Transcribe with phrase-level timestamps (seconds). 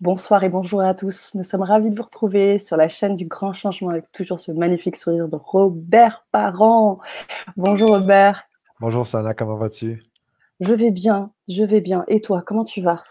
[0.00, 1.34] Bonsoir et bonjour à tous.
[1.34, 4.52] Nous sommes ravis de vous retrouver sur la chaîne du Grand Changement avec toujours ce
[4.52, 7.00] magnifique sourire de Robert Parent.
[7.56, 8.44] Bonjour Robert.
[8.80, 10.00] Bonjour Sana, comment vas-tu?
[10.60, 12.04] Je vais bien, je vais bien.
[12.06, 13.02] Et toi, comment tu vas?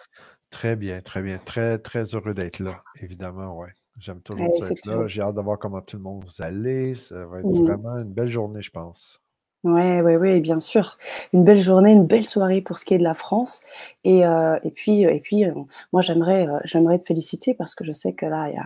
[0.49, 1.39] Très bien, très bien.
[1.39, 3.73] Très, très heureux d'être là, évidemment, ouais.
[3.97, 5.07] J'aime toujours Ouais, être là.
[5.07, 6.95] J'ai hâte de voir comment tout le monde vous allez.
[6.95, 7.65] Ça va être Mmh.
[7.65, 9.19] vraiment une belle journée, je pense.
[9.63, 10.97] Ouais, ouais, ouais, bien sûr.
[11.33, 13.61] Une belle journée, une belle soirée pour ce qui est de la France.
[14.03, 15.53] Et, heu, et puis, et puis, heu,
[15.91, 18.65] moi j'aimerais, heu, j'aimerais te féliciter parce que je sais que là, il y a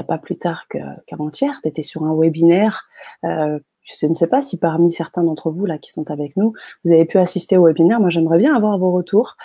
[0.00, 2.88] a pas plus tard que qu'avant-hier, tu étais sur un webinaire.
[3.22, 6.52] Je ne sais pas si parmi certains d'entre vous là qui sont avec nous,
[6.84, 8.00] vous avez pu assister au webinaire.
[8.00, 9.36] Moi, j'aimerais bien avoir vos retours,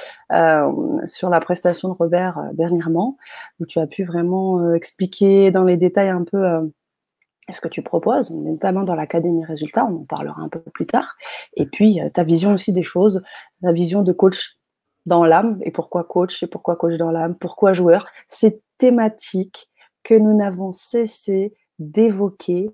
[1.06, 3.18] sur la prestation de Robert, dernièrement,
[3.60, 6.72] où tu as pu vraiment, expliquer dans les détails un peu,
[7.54, 11.16] ce que tu proposes, notamment dans l'académie résultats, on en parlera un peu plus tard.
[11.56, 13.22] Et puis, heu, ta vision aussi des choses,
[13.62, 14.58] la vision de coach
[15.06, 18.06] dans l'âme et pourquoi coach et pourquoi coach dans l'âme, pourquoi joueur?
[18.28, 19.70] Ces thématiques
[20.04, 22.70] que nous n'avons cessé d'évoquer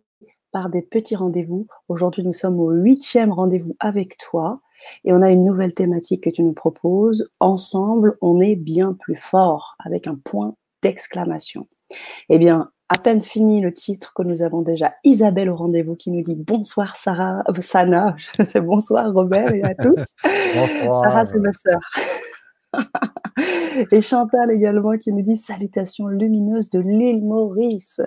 [0.52, 1.68] par des petits rendez-vous.
[1.90, 4.62] Aujourd'hui, nous sommes au 8e rendez-vous avec toi
[5.04, 7.30] et on a une nouvelle thématique que tu nous proposes.
[7.40, 11.68] Ensemble, on est bien plus fort avec un point d'exclamation.
[12.30, 16.12] Eh bien, à peine fini le titre que nous avons déjà Isabelle au rendez-vous qui
[16.12, 20.06] nous dit: «Bonsoir Sarah», heu, Sana, c'est bonsoir Robert et à tous.
[20.22, 21.40] Sarah, c'est Bonsoir.
[21.40, 21.80] ma sœur.
[23.92, 28.00] Et Chantal également qui nous dit: «Salutations lumineuses de l'île Maurice».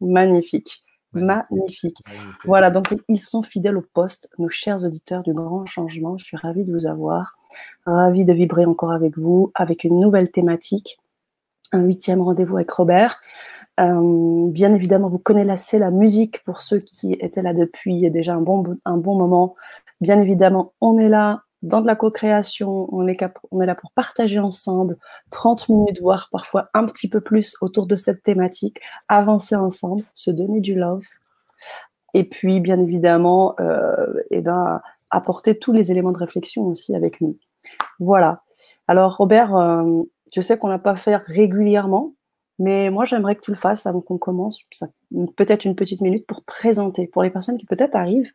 [0.00, 0.82] Magnifique,
[1.12, 1.98] Magnifique.
[2.44, 6.18] Voilà, donc ils sont fidèles au poste, nos chers auditeurs du Grand Changement.
[6.18, 7.36] Je suis ravie de vous avoir,
[7.86, 10.98] ravie de vibrer encore avec vous, avec une nouvelle thématique,
[11.70, 13.20] un 8e rendez-vous avec Robert.
[13.78, 18.40] Hem, bien évidemment, vous connaissez la musique pour ceux qui étaient là depuis déjà un
[18.40, 19.56] bon un bon moment.
[20.00, 23.16] Bien évidemment, on est là dans de la co-création, on est
[23.66, 24.98] là pour partager ensemble
[25.30, 30.30] 30 minutes, voire parfois un petit peu plus autour de cette thématique, avancer ensemble, se
[30.30, 31.04] donner du love
[32.14, 34.80] et puis bien évidemment, heu et ben,
[35.10, 37.36] apporter tous les éléments de réflexion aussi avec nous.
[38.00, 38.42] Voilà.
[38.88, 42.14] Alors Robert, hem, je sais qu'on l'a pas fait régulièrement,
[42.58, 44.60] mais moi j'aimerais que tu le fasses avant qu'on commence,
[45.36, 48.32] peut-être une petite minute pour te présenter, pour les personnes qui peut-être arrivent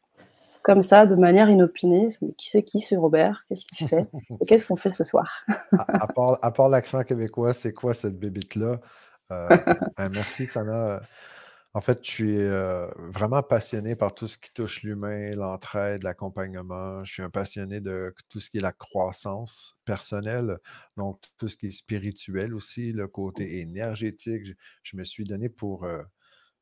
[0.62, 3.46] comme ça de manière inopinée, c'est: «Mais qui c'est qui ce Robert?
[3.47, 4.08] Qu'est-ce qu'il fait?
[4.41, 5.46] Et qu'est-ce qu'on fait ce soir?»
[5.78, 8.79] À à part à part l'accent québécois, c'est quoi cette bébite-là?
[9.31, 9.47] Heu,
[9.97, 11.02] hein, merci Sana,
[11.74, 17.03] en fait, je suis, heu, vraiment passionné par tout ce qui touche l'humain, l'entraide, l'accompagnement.
[17.03, 20.58] Je suis un passionné de tout ce qui est la croissance personnelle,
[20.97, 24.46] donc tout ce qui est spirituel aussi, le côté énergétique.
[24.46, 24.53] Je
[24.84, 26.03] je me suis donné pour, heu,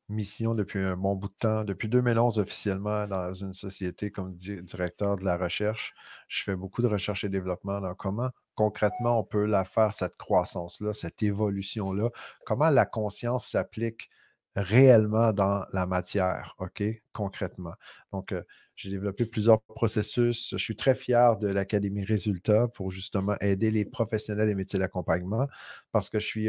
[0.08, 4.62] mission depuis un bon bout de temps, depuis 2011 officiellement dans une société comme di
[4.62, 5.94] directeur de la recherche.
[6.28, 10.16] Je fais beaucoup de recherche et développement dans comment concrètement on peut la faire cette
[10.16, 12.10] croissance-là, cette évolution-là,
[12.46, 14.08] comment la conscience s'applique
[14.56, 16.82] réellement dans la matière, OK,
[17.12, 17.74] concrètement.
[18.12, 18.44] Donc, heu,
[18.76, 20.50] j'ai développé plusieurs processus.
[20.52, 24.82] Je suis très fier de l'Académie Résultats pour justement aider les professionnels des métiers de
[24.82, 25.48] l'accompagnement
[25.92, 26.48] parce que je suis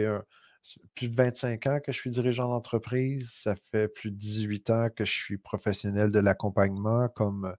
[0.96, 3.32] plus de 25 ans que je suis dirigeant d'entreprise.
[3.32, 7.56] Ça fait plus de 18 ans que je suis professionnel de l'accompagnement comme,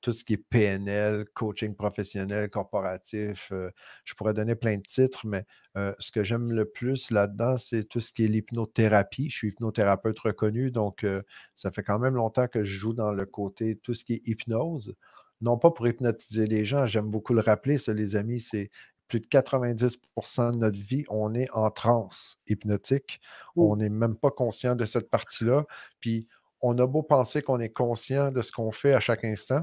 [0.00, 3.70] tout ce qui est PNL, coaching professionnel, corporatif, heu,
[4.04, 5.44] je pourrais donner plein de titres, mais,
[5.76, 9.30] heu, ce que j'aime le plus là-dedans, c'est tout ce qui est l'hypnothérapie.
[9.30, 11.22] Je suis hypnothérapeute reconnu, donc, heu,
[11.54, 14.22] ça fait quand même longtemps que je joue dans le côté tout ce qui est
[14.28, 14.94] hypnose.
[15.40, 18.70] Non pas pour hypnotiser les gens, j'aime beaucoup le rappeler ça les amis, c'est
[19.08, 23.20] plus de 90% de notre vie, on est en transe hypnotique.
[23.56, 25.64] On n'est même pas conscient de cette partie-là.
[26.00, 26.28] Puis
[26.60, 29.62] on a beau penser qu'on est conscient de ce qu'on fait à chaque instant,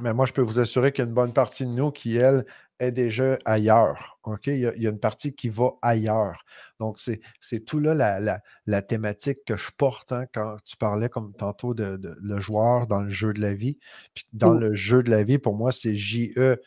[0.00, 2.16] mais moi, je peux vous assurer qu'il y a une bonne partie de nous qui,
[2.16, 2.44] elle,
[2.78, 4.18] est déjà ailleurs.
[4.22, 4.46] OK?
[4.46, 6.44] Il y a, il y a une partie qui va ailleurs.
[6.78, 7.20] Donc, c'est,
[7.64, 11.74] tout là la, la- la thématique que je porte hein, quand tu parlais comme tantôt
[11.74, 13.78] de, de le joueur dans le jeu de la vie.
[14.14, 16.60] Puis dans le jeu de la vie, pour moi, c'est J-E.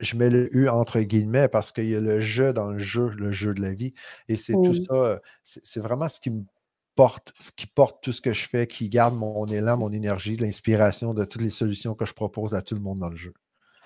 [0.00, 3.08] Je mets le U entre guillemets parce qu'il y a le jeu dans le jeu,
[3.08, 3.94] le jeu de la vie.
[4.28, 6.44] Et c'est tout ça, c'est vraiment ce qui me
[7.38, 11.14] ce qui porte tout ce que je fais, qui garde mon élan, mon énergie, l'inspiration
[11.14, 13.34] de toutes les solutions que je propose à tout le monde dans le jeu.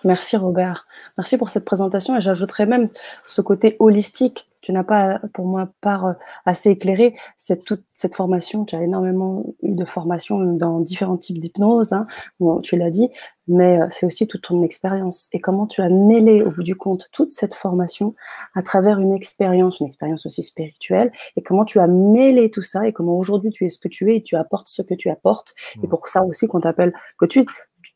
[0.05, 0.87] Merci Robert.
[1.17, 2.89] Merci pour cette présentation et j'ajouterais même
[3.25, 4.49] ce côté holistique.
[4.63, 6.13] Tu n'as pas, pour moi, part euh,
[6.47, 7.15] assez éclairé.
[7.37, 8.65] C'est toute cette formation.
[8.65, 12.07] Tu as énormément eu de formations dans différents types d'hypnose, hein,
[12.41, 13.11] bon, tu l'as dit,
[13.49, 16.77] mais euh, c'est aussi toute ton expérience et comment tu as mêlé au bout du
[16.77, 18.15] compte toute cette formation
[18.55, 21.13] à travers une expérience, une expérience aussi spirituelle?
[21.37, 22.87] Et comment tu as mêlé tout ça?
[22.87, 25.11] Et comment aujourd'hui tu es ce que tu es et tu apportes ce que tu
[25.11, 25.55] apportes?
[25.83, 25.89] Et Mm.
[25.89, 27.45] pour ça aussi qu'on t'appelle, que tu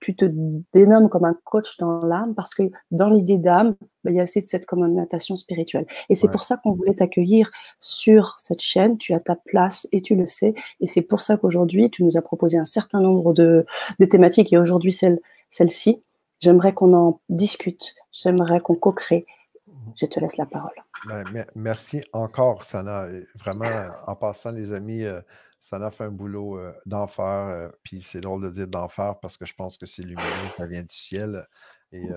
[0.00, 0.24] tu te
[0.72, 3.74] dénommes comme un coach dans l'âme parce que dans l'idée d'âme,
[4.04, 5.86] bah, il y a aussi cette connotation spirituelle.
[6.08, 7.50] Et c'est pour ça qu'on voulait t'accueillir
[7.80, 8.98] sur cette chaîne.
[8.98, 10.54] Tu as ta place et tu le sais.
[10.80, 13.66] Et c'est pour ça qu'aujourd'hui, tu nous as proposé un certain nombre de,
[14.10, 16.02] thématiques et aujourd'hui celle, celle-ci.
[16.40, 17.94] J'aimerais qu'on en discute.
[18.12, 19.26] J'aimerais qu'on co-crée.
[19.94, 20.74] Je te laisse la parole.
[21.08, 23.06] Ben, merci encore, Sana.
[23.38, 25.20] Vraiment, en passant, les amis, euh,
[25.60, 27.70] ça a fait un boulot d'enfer.
[27.82, 30.82] puis c'est drôle de dire d'enfer parce que je pense que c'est lumineux, ça vient
[30.82, 31.46] du ciel.
[31.92, 32.08] Et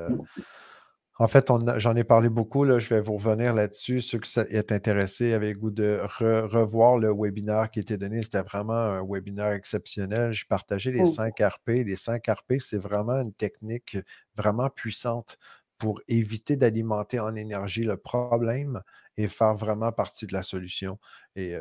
[1.22, 2.64] en fait, j'en ai parlé beaucoup.
[2.64, 4.00] Là, je vais vous revenir là-dessus.
[4.00, 8.24] Ceux qui sont intéressés avaient goût de revoir le webinaire qui était donné.
[8.24, 10.32] C'était vraiment un webinaire exceptionnel.
[10.32, 11.84] Je partageais les 5 RP.
[11.86, 13.98] Les 5 RP, c'est vraiment une technique
[14.38, 15.38] vraiment puissante
[15.78, 18.82] pour éviter d'alimenter en énergie le problème
[19.18, 21.00] et faire vraiment partie de la solution.
[21.36, 21.54] Et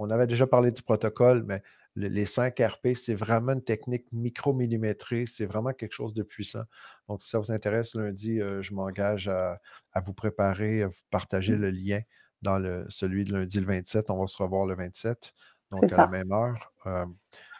[0.00, 1.62] on avait déjà parlé du protocole, mais
[1.94, 5.26] les 5 RP, c'est vraiment une technique micromillimétrée.
[5.26, 6.62] C'est vraiment quelque chose de puissant.
[7.06, 9.60] Donc, si ça vous intéresse, lundi, euh, je m'engage à,
[10.02, 12.00] vous préparer, à vous partager le lien
[12.40, 14.08] dans le, celui de lundi le 27.
[14.08, 15.34] On va se revoir le 27,
[15.70, 16.72] donc à la même heure.
[16.86, 17.04] Euh,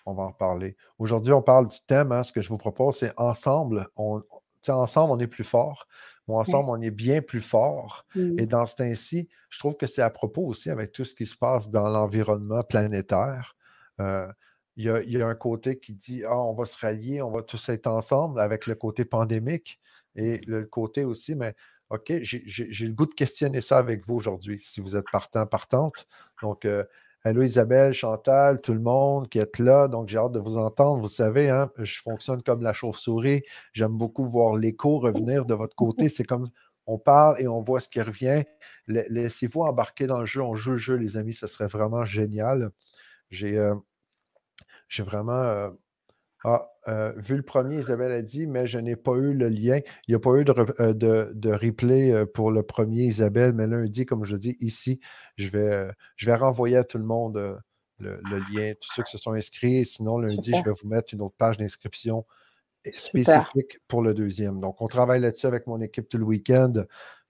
[0.07, 0.77] on va en parler.
[0.99, 2.11] Aujourd'hui, on parle du thème.
[2.11, 2.23] Hein.
[2.23, 4.23] ce que je vous propose, c'est ensemble, on,
[4.69, 5.87] ensemble, on est plus fort
[6.39, 8.07] ensemble, on est bien plus fort.
[8.15, 8.39] Mmh.
[8.39, 11.27] Et dans ce temps-ci, je trouve que c'est à propos aussi avec tout ce qui
[11.27, 13.57] se passe dans l'environnement planétaire.
[14.01, 14.27] Euh,
[14.77, 17.69] il y, a, un côté qui dit Ah, on va se rallier, on va tous
[17.69, 19.79] être ensemble avec le côté pandémique
[20.15, 21.55] et le côté aussi, mais
[21.91, 26.07] OK, j'ai le goût de questionner ça avec vous aujourd'hui, si vous êtes partant, partante.
[26.41, 26.85] Donc, euh,
[27.23, 29.89] Allô Isabelle, Chantal, tout le monde qui est là.
[29.89, 31.03] Donc, j'ai hâte de vous entendre.
[31.03, 33.43] Vous savez, hein, je fonctionne comme la chauve-souris.
[33.75, 36.09] J'aime beaucoup voir l'écho revenir de votre côté.
[36.09, 36.49] C'est comme
[36.87, 38.45] on parle et on voit ce qui revient.
[38.87, 40.41] Laissez-vous embarquer dans le jeu.
[40.41, 41.35] On joue le jeu, les amis.
[41.35, 42.71] Ce serait vraiment génial.
[43.29, 43.75] J'ai euh,
[44.99, 45.71] vraiment euh,
[46.45, 49.81] ah, euh, vu le premier, Isabelle a dit, mais je n'ai pas eu le lien.
[50.09, 50.95] Il n'y a pas eu de, euh,
[51.35, 55.01] de, replay euh, pour le premier, Isabelle, mais lundi, comme je dis, ici,
[55.37, 57.59] je vais, je vais renvoyer à tout le monde
[57.99, 58.21] le,
[58.53, 59.85] lien, tous ceux qui se sont inscrits.
[59.85, 62.25] Sinon, lundi, je vais vous mettre une autre page d'inscription
[62.91, 64.61] spécifique pour le deuxième.
[64.61, 66.73] Donc, on travaille là-dessus avec mon équipe tout le week-end.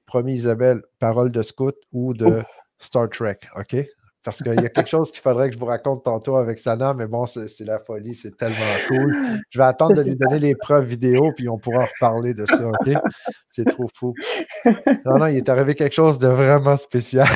[0.07, 2.43] Premier, Isabelle, parole de scout ou de
[2.79, 3.77] Star Trek, OK?
[4.23, 6.93] Parce qu'il y a quelque chose qu'il faudrait que je vous raconte tantôt avec Sana,
[6.93, 8.59] mais bon, c'est la folie, c'est tellement
[8.89, 9.17] cool.
[9.49, 12.69] Je vais attendre de lui donner les preuves vidéo, puis on pourra reparler de ça,
[12.69, 12.93] OK?
[13.49, 14.13] C'est trop fou.
[15.07, 17.27] Non, non, il est arrivé quelque chose de vraiment spécial.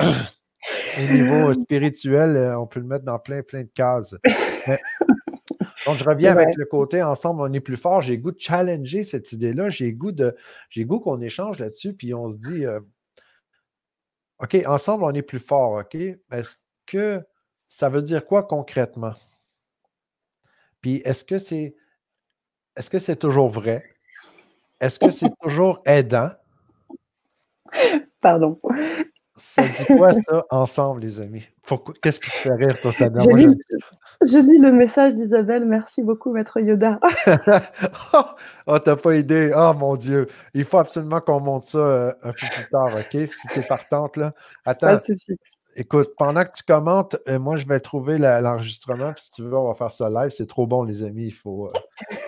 [0.98, 4.14] Au niveau spirituel, euh, on peut le mettre dans plein, plein de cases.
[5.86, 8.02] donc, je reviens avec le côté ensemble, on est plus fort.
[8.02, 9.70] J'ai goût de challenger cette idée-là.
[9.70, 10.36] J'ai goût de
[10.70, 12.80] j'ai goût qu'on échange là-dessus, puis on se dit, euh,
[14.42, 15.94] OK, ensemble, on est plus fort, OK?
[15.94, 16.56] Est-ce
[16.86, 17.24] que
[17.68, 19.14] ça veut dire quoi concrètement?
[20.80, 21.76] Puis est-ce que c'est
[22.76, 23.84] est-ce que c'est toujours vrai?
[24.80, 26.30] Est-ce que c'est toujours aidant?
[28.20, 28.58] Pardon.
[29.36, 31.48] Ça dit quoi ça ensemble, les amis?
[32.02, 33.58] Qu'est-ce qui te fait rire, toi, ça je, lis,
[34.26, 34.38] je...
[34.38, 35.64] lis le message d'Isabelle.
[35.64, 37.00] Merci beaucoup, Maître Yoda.
[38.66, 39.52] oh, t'as pas idée.
[39.56, 40.26] Oh mon Dieu.
[40.52, 43.26] Il faut absolument qu'on monte ça euh, un peu plus tard, OK?
[43.26, 44.34] Si t'es partante, là.
[44.66, 44.98] Attends.
[45.74, 49.14] Écoute, pendant que tu commentes, euh, moi, je vais trouver l'enregistrement.
[49.14, 50.30] puis si tu veux, on va faire ça live.
[50.36, 51.28] C'est trop bon, les amis.
[51.28, 51.68] Il faut.
[51.68, 51.72] Euh,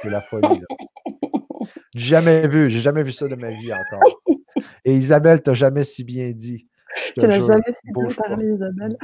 [0.01, 0.63] c'est la folie.
[1.95, 2.71] Jamais vu.
[2.71, 4.23] J'ai jamais vu ça de ma vie encore.
[4.85, 6.67] Et Isabelle, t'as jamais si bien dit.
[7.17, 8.97] Tu n'as jamais si bien parlé, Isabelle.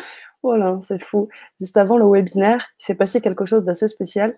[0.43, 1.29] Voilà, c'est fou.
[1.61, 4.37] Juste avant le webinaire, il s'est passé quelque chose d'assez spécial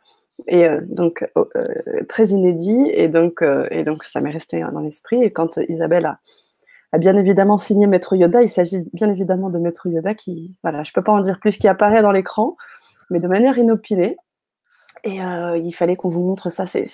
[0.49, 1.69] et euh, donc oh, euh,
[2.09, 2.91] très inédit.
[2.93, 5.23] Et donc, euh, et donc ça m'est resté dans l'esprit.
[5.23, 6.19] Et quand Isabelle a,
[6.93, 10.83] a, bien évidemment signé Maître Yoda, il s'agit bien évidemment de Maître Yoda qui, voilà,
[10.83, 12.57] je ne peux pas en dire plus, qui apparaît dans l'écran,
[13.11, 14.17] mais de manière inopinée.
[15.05, 16.65] Et il fallait qu'on vous montre ça.
[16.67, 16.87] C'est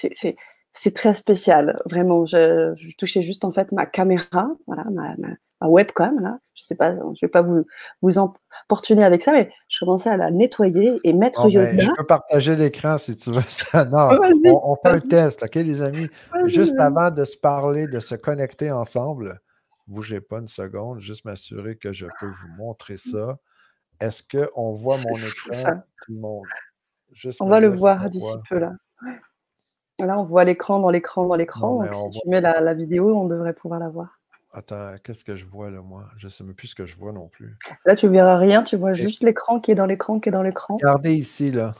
[0.92, 2.25] très spécial, vraiment.
[2.26, 6.38] Je, je, touchais juste en fait ma caméra, voilà, ma, webcam, là.
[6.54, 7.64] Je sais pas, je vais pas vous,
[8.00, 11.50] vous importuner avec ça, mais je commençais à la nettoyer et mettre oh.
[11.50, 13.85] Je peux partager l'écran si tu veux ça.
[13.87, 16.08] Non, on, fait un test, OK, les amis?
[16.47, 19.40] Juste avant de se parler, de se connecter ensemble,
[19.88, 23.38] bougez pas une seconde, juste m'assurer que je peux vous montrer ça.
[24.00, 26.44] Est-ce qu'on voit mon écran, tout le monde?
[27.40, 28.75] on va le voir d'ici peu, là.
[30.00, 31.83] Là, on voit l'écran dans l'écran dans l'écran.
[32.11, 34.19] si tu mets la, la vidéo, on devrait pouvoir la voir.
[34.52, 36.07] Attends, qu'est-ce que je vois là, moi?
[36.17, 37.55] Je ne sais même plus ce que je vois non plus.
[37.85, 40.33] Là, tu ne verras rien, tu vois juste l'écran qui est dans l'écran qui est
[40.33, 40.76] dans l'écran.
[40.76, 41.75] Regardez ici, là.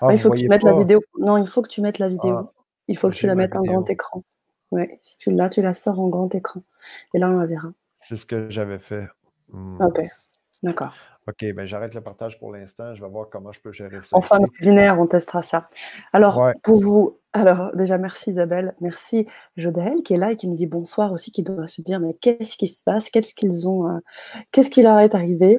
[0.00, 1.02] Ah, il faut que tu mettes la vidéo.
[1.18, 2.36] Non, il faut que tu mettes la vidéo.
[2.38, 2.52] Ah,
[2.88, 4.22] il faut que tu la mettes en grand écran.
[4.72, 6.62] Ouais, si tu l'as, tu la sors en grand écran.
[7.14, 7.68] Et là, on la verra.
[7.98, 9.06] C'est ce que j'avais fait.
[9.52, 9.80] Hmm.
[9.80, 10.00] Ok.
[10.62, 10.94] D'accord.
[11.28, 12.94] OK, ben j'arrête le partage pour l'instant.
[12.94, 15.68] Je vais voir comment je peux gérer ça En fin de webinaire, on testera ça.
[16.12, 16.54] Alors, Ouais.
[16.62, 19.26] pour vous alors déjà merci Isabelle, merci
[19.56, 22.14] Jodaël qui est là et qui nous dit bonsoir aussi, qui doit se dire: «Mais
[22.14, 23.10] qu'est-ce qui se passe?
[23.10, 24.00] Qu'est-ce qu'ils ont, heu,
[24.52, 25.58] qu'est-ce qui leur est arrivé?»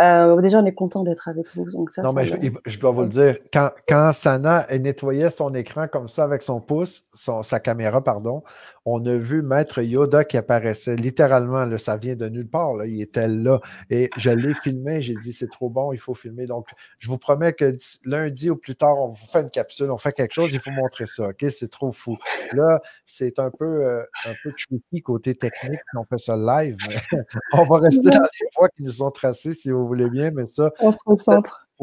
[0.00, 3.02] heu, déjà on est content d'être avec vous, donc ça, Non, mais je dois vous
[3.02, 7.60] le dire, quand quand Sana, nettoyait son écran comme ça avec son pouce, son sa
[7.60, 8.42] caméra, pardon,
[8.84, 12.86] on a vu Maître Yoda qui apparaissait littéralement, là, ça vient de nulle part, là,
[12.86, 16.46] il était là et je l'ai filmé, j'ai dit: «C'est trop bon, il faut filmer».
[16.46, 19.98] Donc, je vous promets que lundi ou plus tard, on vous fait une capsule, on
[19.98, 21.46] fait quelque chose, il faut montrer ça, OK?
[21.50, 22.16] C'est trop fou.
[22.52, 26.76] Là, c'est un peu, heu, un peu tricky côté technique si on fait ça live,
[27.52, 30.46] on va rester dans les voies qui nous sont tracées si vous voulez bien, mais
[30.46, 31.30] ça, On se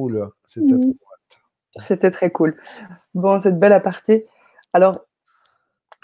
[0.10, 0.94] là, c'était Mmh.
[1.80, 2.58] C'était très cool.
[3.14, 4.28] Bon, cette belle aparté.
[4.74, 5.06] Alors,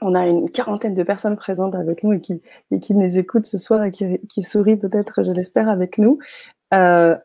[0.02, 2.42] on a une quarantaine de personnes présentes avec nous et qui
[2.72, 6.20] et qui nous écoutent ce soir et qui qui sourient peut-être, je l'espère, avec nous.
[6.74, 7.18] Heu,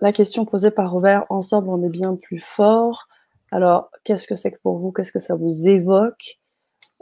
[0.00, 3.08] la question posée par Robert: «Ensemble, on est bien plus fort».
[3.54, 4.90] Alors, qu'est-ce que c'est que pour vous?
[4.90, 6.40] Qu'est-ce que ça vous évoque?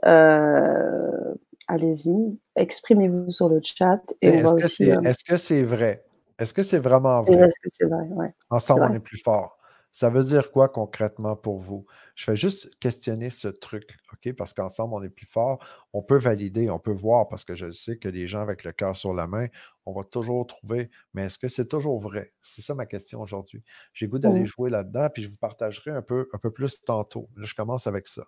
[0.06, 1.37] Heu,
[1.68, 5.25] allez-y, exprimez-vous sur le chat et sais, on va est-ce que aussi, c'est heu est-ce
[5.25, 6.04] que c'est vrai?
[6.38, 7.37] Est-ce que c'est vraiment et vrai?
[7.37, 8.04] est-ce que c'est vrai?
[8.11, 9.59] Ouais, c'est Ensemble, on est plus fort.
[9.94, 11.84] Ça veut dire quoi concrètement pour vous?
[12.14, 14.32] Je fais juste questionner ce truc, OK?
[14.32, 15.58] Parce qu'ensemble, on est plus fort.
[15.92, 18.72] On peut valider, on peut voir parce que je sais que des gens avec le
[18.72, 19.49] cœur sur la main,
[19.84, 22.32] on va toujours trouver, mais est-ce que c'est toujours vrai?
[22.40, 23.62] C'est ça ma question aujourd'hui.
[23.92, 24.46] J'ai goût d'aller Mmh.
[24.46, 27.28] jouer là-dedans, puis je vous partagerai un peu un peu plus tantôt.
[27.37, 28.25] Là, je commence avec ça.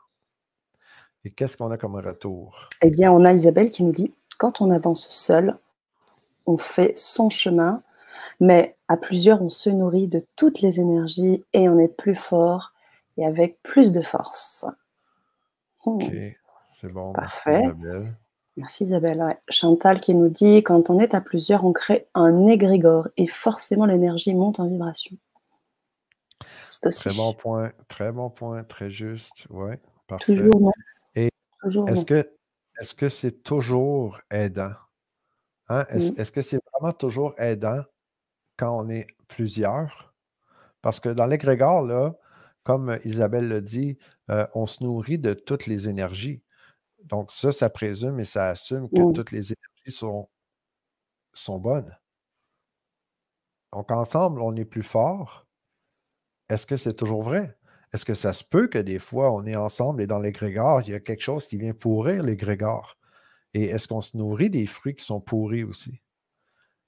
[1.25, 2.68] Et qu'est-ce qu'on a comme retour?
[2.83, 5.56] Eh bien, on a Isabelle qui nous dit: «Quand on avance seul,
[6.44, 7.83] on fait son chemin,
[8.40, 12.73] mais à plusieurs, on se nourrit de toutes les énergies et on est plus fort
[13.16, 14.66] et avec plus de force».
[15.85, 16.30] OK, Mmh.
[16.75, 17.62] c'est bon, merci Parfait.
[17.64, 18.16] Isabelle.
[18.56, 19.38] Merci Isabelle, ouais.
[19.50, 23.85] Chantal qui nous dit: «Quand on est à plusieurs, on crée un égrégore et forcément
[23.85, 25.16] l'énergie monte en vibration».
[26.71, 27.38] C'est Très bon aussi.
[27.38, 30.25] point, très bon point, très juste, ouais, parfait.
[30.35, 30.73] Toujours non.
[31.14, 31.30] Et
[31.62, 32.04] Toujours est-ce non.
[32.04, 32.30] que
[32.80, 34.73] est-ce que c'est toujours aidant?
[35.68, 35.85] Hein?
[35.88, 36.14] Est-ce Mmh.
[36.21, 37.83] est-ce que c'est vraiment toujours aidant
[38.56, 40.14] quand on est plusieurs?
[40.82, 42.14] Parce que dans l'égrégore, là,
[42.64, 43.99] comme Isabelle l'a dit,
[44.30, 46.42] heu, on se nourrit de toutes les énergies.
[47.04, 50.28] Donc ça, ça présume et ça assume que toutes les énergies sont
[51.34, 51.96] sont bonnes.
[53.73, 55.46] Donc ensemble, on est plus fort.
[56.49, 57.58] Est-ce que c'est toujours vrai?
[57.92, 60.90] Est-ce que ça se peut que des fois, on est ensemble et dans l'égrégore, il
[60.90, 62.96] y a quelque chose qui vient pourrir l'égrégore?
[63.54, 66.02] Et est-ce qu'on se nourrit des fruits qui sont pourris aussi?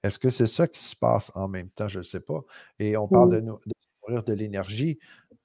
[0.07, 1.89] Est-ce que c'est ça qui se passe en même temps?
[1.89, 2.43] Je ne sais pas.
[2.79, 3.73] Et on parle de nou de
[4.09, 4.99] nourrir de l'énergie,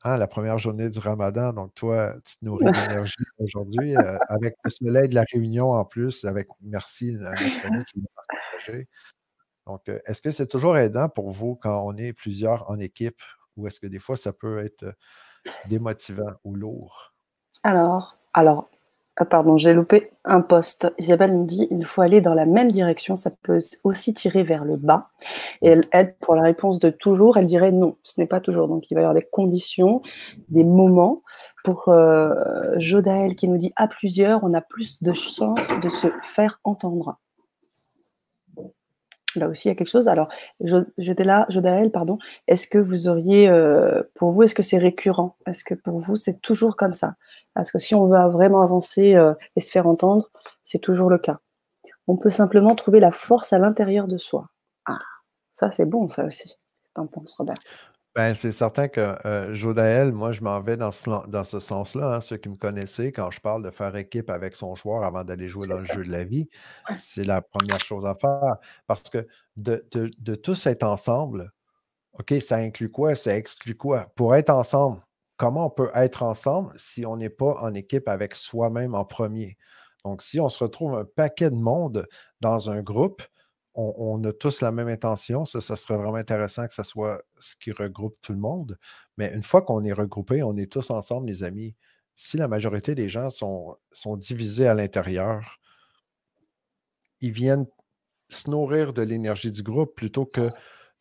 [0.03, 4.55] hein, la première journée du ramadan, donc toi, tu te nourris d'énergie aujourd'hui, heu, avec
[4.63, 8.87] le soleil de la Réunion en plus, avec merci à notre ami qui l'a partagé.
[9.67, 13.21] Donc, heu, est-ce que c'est toujours aidant pour vous quand on est plusieurs en équipe
[13.57, 14.93] ou est-ce que des fois ça peut être, heu,
[15.69, 17.13] démotivant ou lourd?
[17.63, 18.69] Alors alors,
[19.25, 20.93] pardon, j'ai loupé un post.
[20.97, 24.65] Isabelle nous dit: «Il faut aller dans la même direction, ça peut aussi tirer vers
[24.65, 25.09] le bas»
[25.61, 28.67] et elle pour la réponse de toujours, elle dirait: «Non, ce n'est pas toujours».
[28.67, 30.01] Donc il va y avoir des conditions,
[30.49, 31.23] des moments.
[31.63, 32.33] Pour, heu,
[32.77, 37.17] Jodaël qui nous dit: «À plusieurs, on a plus de chances de se faire entendre».
[39.37, 40.09] Là aussi, il y a quelque chose.
[40.09, 40.27] Alors,
[40.97, 42.17] Jodéla Jodaël, pardon,
[42.49, 45.37] est-ce que vous auriez, heu, pour vous, est-ce que c'est récurrent?
[45.47, 47.15] Est-ce que pour vous, c'est toujours comme ça?
[47.55, 50.29] Parce que si on veut vraiment avancer, heu, et se faire entendre,
[50.63, 51.39] c'est toujours le cas.
[52.08, 54.48] On peut simplement trouver la force à l'intérieur de soi.
[54.88, 55.00] Ah,
[55.53, 56.50] ça c'est bon ça aussi.
[56.50, 57.60] Qu'est-ce que tu en penses, Robert?
[58.15, 61.62] Ben, c'est certain que, heu, Jodaël, moi, je m'en vais dans ce lan dans ce
[61.62, 62.22] sens-là, hein.
[62.22, 65.48] Ceux qui me connaissaient, quand je parle de faire équipe avec son joueur avant d'aller
[65.48, 66.50] jouer dans le jeu de la vie,
[66.89, 66.96] Ouais.
[66.96, 68.58] c'est la première chose à faire.
[68.86, 71.53] Parce que de de de tous être ensemble,
[72.20, 73.15] OK, ça inclut quoi?
[73.15, 74.08] Ça exclut quoi?
[74.15, 75.01] Pour être ensemble,
[75.41, 79.57] comment on peut être ensemble si on n'est pas en équipe avec soi-même en premier?
[80.05, 82.07] Donc, si on se retrouve un paquet de monde
[82.41, 83.24] dans un groupe,
[83.74, 85.45] on a tous la même intention.
[85.45, 88.77] Ça, ça serait vraiment intéressant que ça soit ce qui regroupe tout le monde.
[89.17, 91.75] Mais une fois qu'on est regroupés, on est tous ensemble, les amis.
[92.15, 95.57] Si la majorité des gens sont sont divisés à l'intérieur
[97.21, 97.67] ils viennent
[98.27, 100.50] se nourrir de l'énergie du groupe plutôt que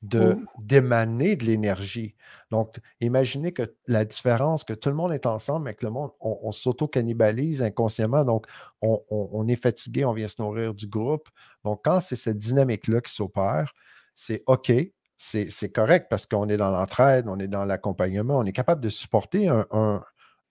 [0.02, 0.47] de Mmh.
[0.57, 2.16] d'émaner de l'énergie.
[2.50, 6.11] Donc, imaginez que la différence, que tout le monde est ensemble, mais que le monde,
[6.21, 8.25] on, on s'auto-cannibalise inconsciemment.
[8.25, 8.47] Donc,
[8.83, 11.28] on, on- on est fatigué, on vient se nourrir du groupe.
[11.64, 13.73] Donc, quand c'est cette dynamique-là qui s'opère,
[14.14, 14.73] c'est OK,
[15.16, 18.88] c'est correct parce qu'on est dans l'entraide, on est dans l'accompagnement, on est capable de
[18.88, 20.02] supporter un, un-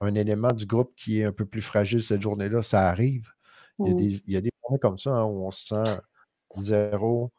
[0.02, 2.62] un élément du groupe qui est un peu plus fragile cette journée-là.
[2.62, 3.30] Ça arrive.
[3.84, 3.96] Il y a Mmh.
[3.96, 5.98] des, il y a des journées comme ça hein, où on se sent
[6.54, 7.32] zéro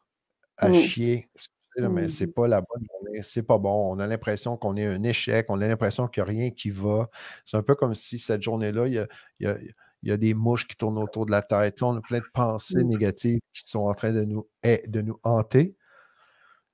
[0.58, 0.74] à Mmh.
[0.74, 1.30] chier.
[1.78, 3.92] Mais c'est pas la bonne journée, c'est pas bon.
[3.94, 6.70] On a l'impression qu'on est un échec, on a l'impression qu'il y a rien qui
[6.70, 7.08] va.
[7.44, 9.06] C'est un peu comme si cette journée-là, il y a
[9.40, 9.56] il y a
[10.02, 11.82] il y a des mouches qui tournent autour de la tête.
[11.82, 15.74] On a plein de pensées négatives qui sont en train de nous de nous hanter.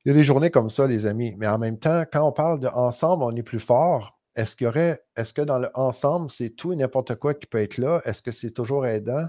[0.04, 2.30] Il y a des journées comme ça, les amis, mais en même temps, quand on
[2.32, 5.68] parle de «ensemble, on est plus fort», est-ce qu'il y aurait est-ce que dans le
[5.74, 8.00] «ensemble», c'est tout et n'importe quoi qui peut être là?
[8.04, 9.26] Est-ce que c'est toujours aidant?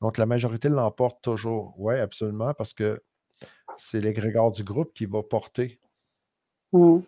[0.00, 1.78] Donc la majorité l'emporte toujours.
[1.78, 3.02] Ouais, absolument, parce que
[3.78, 5.78] c'est l'égrégore du groupe qui va porter.
[6.72, 6.98] Mmh.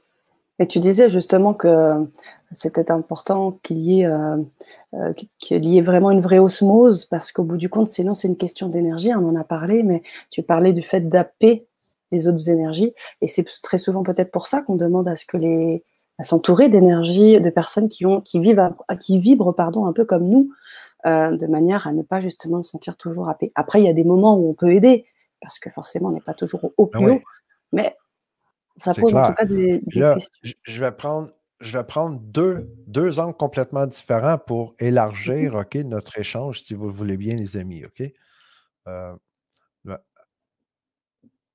[0.58, 2.08] Et tu disais justement que
[2.52, 4.06] c'était important qu'il y
[5.16, 8.28] qu qu'il y ait vraiment une vraie osmose parce qu'au bout du compte, sinon c'est
[8.28, 11.66] une question d'énergie, on en a parlé, mais tu parlais du fait d'happer
[12.10, 15.37] les autres énergies et c'est très souvent peut-être pour ça qu'on demande à ce que
[15.37, 15.84] les
[16.20, 18.72] à s'entourer d'énergie, de personnes qui ont qui vivent
[19.20, 20.50] vibrent, pardon, un peu comme nous,
[21.06, 23.52] heu, de manière à ne pas justement se sentir toujours happé.
[23.54, 25.04] Après, il y a des moments où on peut aider
[25.40, 27.12] parce que forcément on n'est pas toujours au Ben plus oui.
[27.12, 27.23] haut,
[27.73, 27.97] mais
[28.78, 29.35] ça pose en tout clair.
[29.35, 30.33] cas des Puis des là, questions.
[30.64, 31.30] je vais prendre
[31.61, 36.87] je vais prendre deux 2 angles complètement différents pour élargir, OK, notre échange, si vous
[36.87, 38.02] le voulez bien, les amis, OK?
[38.88, 39.16] Heu,
[39.85, 40.02] bah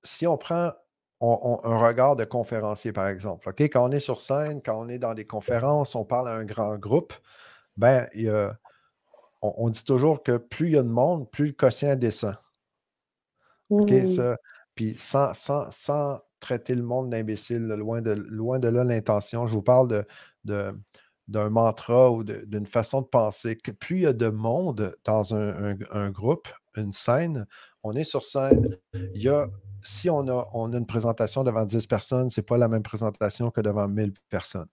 [0.04, 0.74] si on prend
[1.22, 3.62] on on un regard de conférencier, par exemple, OK?
[3.62, 6.44] Quand on est sur scène, quand on est dans des conférences, on parle à un
[6.46, 7.14] grand groupe,
[7.78, 8.58] ben, il y a
[9.44, 12.36] on on dit toujours que plus il y a de monde, plus le quotient descend.
[13.78, 14.04] OK, Mmh.
[14.06, 14.38] ça
[14.76, 19.48] puis sans sans sans traiter le monde d'imbécile, loin de loin de là l'intention.
[19.48, 20.06] Je vous parle de
[20.46, 20.74] de
[21.28, 25.34] d'un mantra ou d'une façon de penser, que plus il y a de monde dans
[25.36, 27.48] un un un groupe, une scène,
[27.84, 28.78] on est sur scène,
[29.14, 29.48] il y a
[29.82, 33.52] si on a on a une présentation devant 10 personnes, c'est pas la même présentation
[33.52, 34.68] que devant 1000 personnes.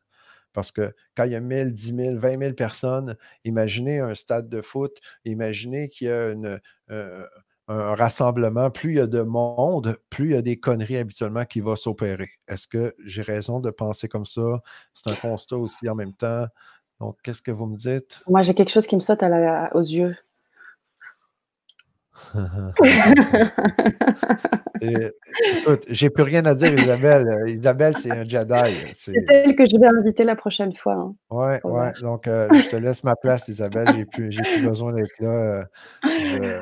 [0.52, 4.99] Parce que quand il y a 1000-10 000-20 000 personnes, imaginez un stade de foot,
[5.25, 7.26] imaginez qu'il y a une, heu,
[7.70, 11.44] un rassemblement, plus il y a de monde, plus il y a des conneries habituellement
[11.44, 12.30] qui va s'opérer.
[12.48, 14.60] Est-ce que j'ai raison de penser comme ça?
[14.92, 16.46] C'est un constat aussi en même temps.
[16.98, 18.22] Donc qu'est-ce que vous me dites?
[18.26, 20.16] Moi, j'ai quelque chose qui me saute à la aux yeux.
[25.88, 29.78] J'ai plus rien à dire Isabelle, Isabelle, c'est un Jedi, C'est c'est elle que je
[29.78, 33.48] vais inviter la prochaine fois, hein, Ouais, ouais, donc heu, je te laisse ma place
[33.48, 35.62] Isabelle, j'ai plus plus besoin d'être là,
[36.02, 36.61] je c'est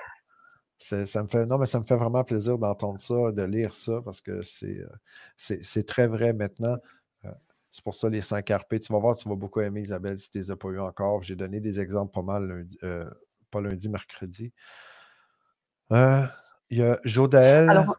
[1.07, 4.01] ça me fait non, mais ça me fait vraiment plaisir d'entendre ça, de lire ça
[4.05, 4.85] parce que c'est,
[5.37, 6.77] c'est très vrai maintenant.
[7.25, 7.31] Heu,
[7.71, 10.31] c'est pour ça les 5 RP, tu vas voir, tu vas beaucoup aimer Isabelle si
[10.31, 11.23] tu les as pas eu encore.
[11.23, 13.11] J'ai donné des exemples pas mal heu,
[13.51, 14.53] pas lundi, mercredi.
[15.91, 17.69] Il y a Jodaël.
[17.71, 17.97] Alors,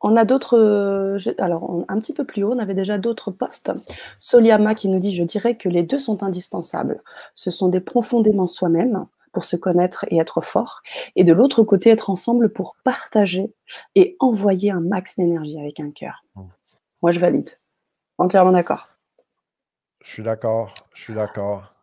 [0.00, 3.72] on a d'autres, alors un petit peu plus haut, on avait déjà d'autres posts.
[4.18, 7.02] Soliama qui nous dit: «Je dirais que les 2 sont indispensables.
[7.34, 10.82] Ce sont des profondément soi-même, pour se connaître et être fort
[11.16, 13.52] et de l'autre côté, être ensemble pour partager
[13.94, 16.24] et envoyer un max d'énergie avec un cœur».
[16.36, 16.42] Mmh.
[17.02, 17.50] Moi, je valide.
[18.18, 18.88] Entièrement d'accord.
[20.04, 21.74] Je suis d'accord, je suis d'accord.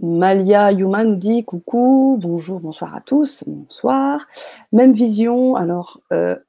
[0.00, 3.44] Malia Yuma nous dit: «Coucou, bonjour, bonsoir à tous».
[3.46, 4.26] Bonsoir.
[4.72, 6.44] Même vision, alors, heu,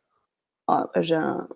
[0.68, 1.48] ah, j'ai un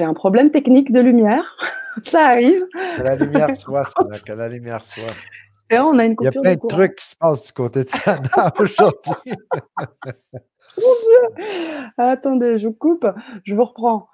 [0.00, 1.56] un problème technique de lumière,
[2.02, 2.66] ça arrive.
[2.96, 3.82] Que la lumière soit,
[4.26, 5.14] que la lumière soit.
[5.72, 7.46] Et là, on a une Il y a de plein de trucs qui se passent
[7.46, 9.32] du côté de Sana aujourd'hui.
[10.76, 11.86] Mon Dieu!
[11.96, 13.06] Attendez, je coupe,
[13.44, 14.06] je vous reprends.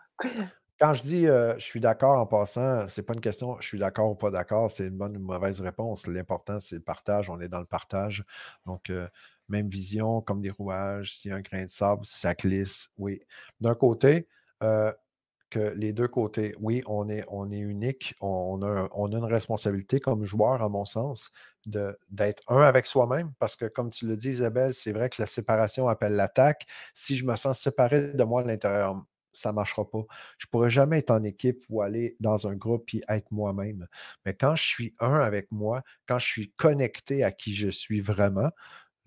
[0.78, 3.78] Quand je dis, heu, je suis d'accord en passant, c'est pas une question, je suis
[3.80, 6.06] d'accord ou pas d'accord, c'est une bonne ou une mauvaise réponse.
[6.06, 8.22] L'important, c'est le partage, on est dans le partage.
[8.64, 9.08] Donc, heu,
[9.48, 13.20] même vision, comme des rouages, s'il y a un grain de sable, ça glisse, oui.
[13.60, 14.28] D'un côté,
[14.62, 14.92] heu,
[15.50, 19.24] que les 2 côtés, oui, on est on est unique, on a on a une
[19.24, 21.30] responsabilité comme joueur, à mon sens,
[21.66, 25.26] d'être un avec soi-même parce que comme tu le dis Isabelle, c'est vrai que la
[25.26, 26.66] séparation appelle l'attaque.
[26.94, 30.02] Si je me sens séparé de moi à l'intérieur, ça marchera pas.
[30.38, 33.86] Je pourrais jamais être en équipe ou aller dans un groupe puis être moi-même.
[34.26, 38.00] Mais quand je suis un avec moi, quand je suis connecté à qui je suis
[38.00, 38.50] vraiment,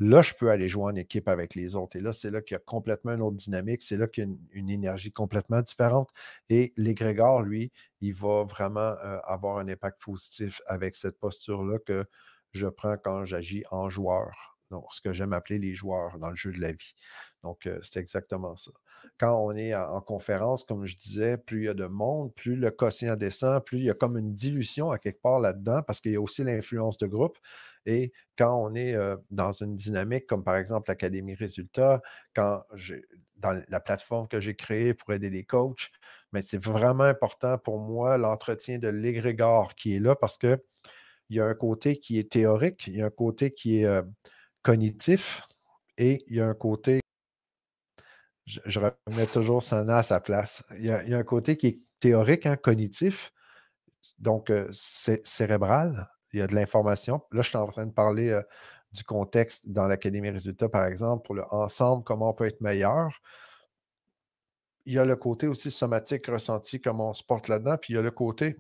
[0.02, 2.56] là, je peux aller jouer en équipe avec les autres et là, c'est là qu'il
[2.56, 6.10] y a complètement une autre dynamique, c'est là qu'il y a une énergie complètement différente
[6.50, 12.06] et l'égrégore, lui, il va vraiment, heu, avoir un impact positif avec cette posture-là que
[12.54, 14.58] je prends quand j'agis en joueur.
[14.72, 16.96] Donc ce que j'aime appeler les joueurs dans le jeu de la vie.
[17.44, 18.72] Donc heu, c'est exactement ça.
[19.20, 22.34] Quand on est en en conférence, comme je disais, plus il y a de monde,
[22.36, 25.82] plus le quotient descend, plus il y a comme une dilution à quelque part là-dedans
[25.86, 27.38] parce qu'il y a aussi l'influence de groupe
[27.86, 28.96] et quand on est,
[29.30, 32.02] dans une dynamique comme par exemple l'Académie Résultats,
[32.36, 32.64] quand
[33.38, 35.92] dans la plateforme que j'ai créée pour aider les coachs,
[36.32, 40.60] mais c'est vraiment important pour moi l'entretien de l'égrégore qui est là parce qu'il
[41.30, 44.02] y a un côté qui est théorique, il y a un côté qui est,
[44.62, 45.42] cognitif
[45.98, 47.02] et il y a un côté
[48.46, 50.64] je, remets toujours Sana à sa place.
[50.78, 53.32] Il y, a, un côté qui est théorique, hein, cognitif,
[54.20, 56.10] donc euh, cérébral.
[56.34, 57.22] Il y a de l'information.
[57.32, 58.42] Là, je suis en train de parler euh,
[58.94, 63.22] du contexte dans l'Académie Résultats, par exemple, pour le ensemble, comment on peut être meilleur.
[64.86, 67.78] Il y a le côté aussi somatique, ressenti, comment on se porte là-dedans.
[67.78, 68.58] Puis il y a le côté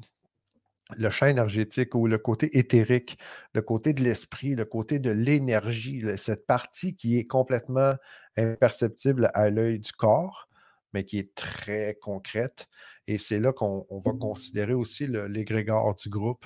[0.97, 3.17] le champ énergétique ou le côté éthérique,
[3.53, 7.93] le côté de l'esprit, le côté de l'énergie, cette partie qui est complètement
[8.37, 10.49] imperceptible à l'œil du corps,
[10.93, 12.67] mais qui est très concrète.
[13.07, 16.45] Et c'est là qu'on va considérer aussi l'égrégore du groupe.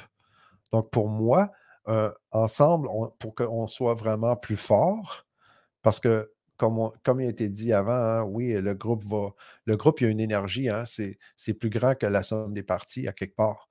[0.76, 1.52] Donc, pour moi,
[1.88, 5.26] euh, ensemble, pour qu'on soit vraiment plus fort,
[5.82, 9.30] parce que comme, comme il a été dit avant, hein, oui, le groupe va.
[9.66, 12.64] Le groupe, il y a une énergie, hein, c'est plus grand que la somme des
[12.64, 13.70] parties à quelque part.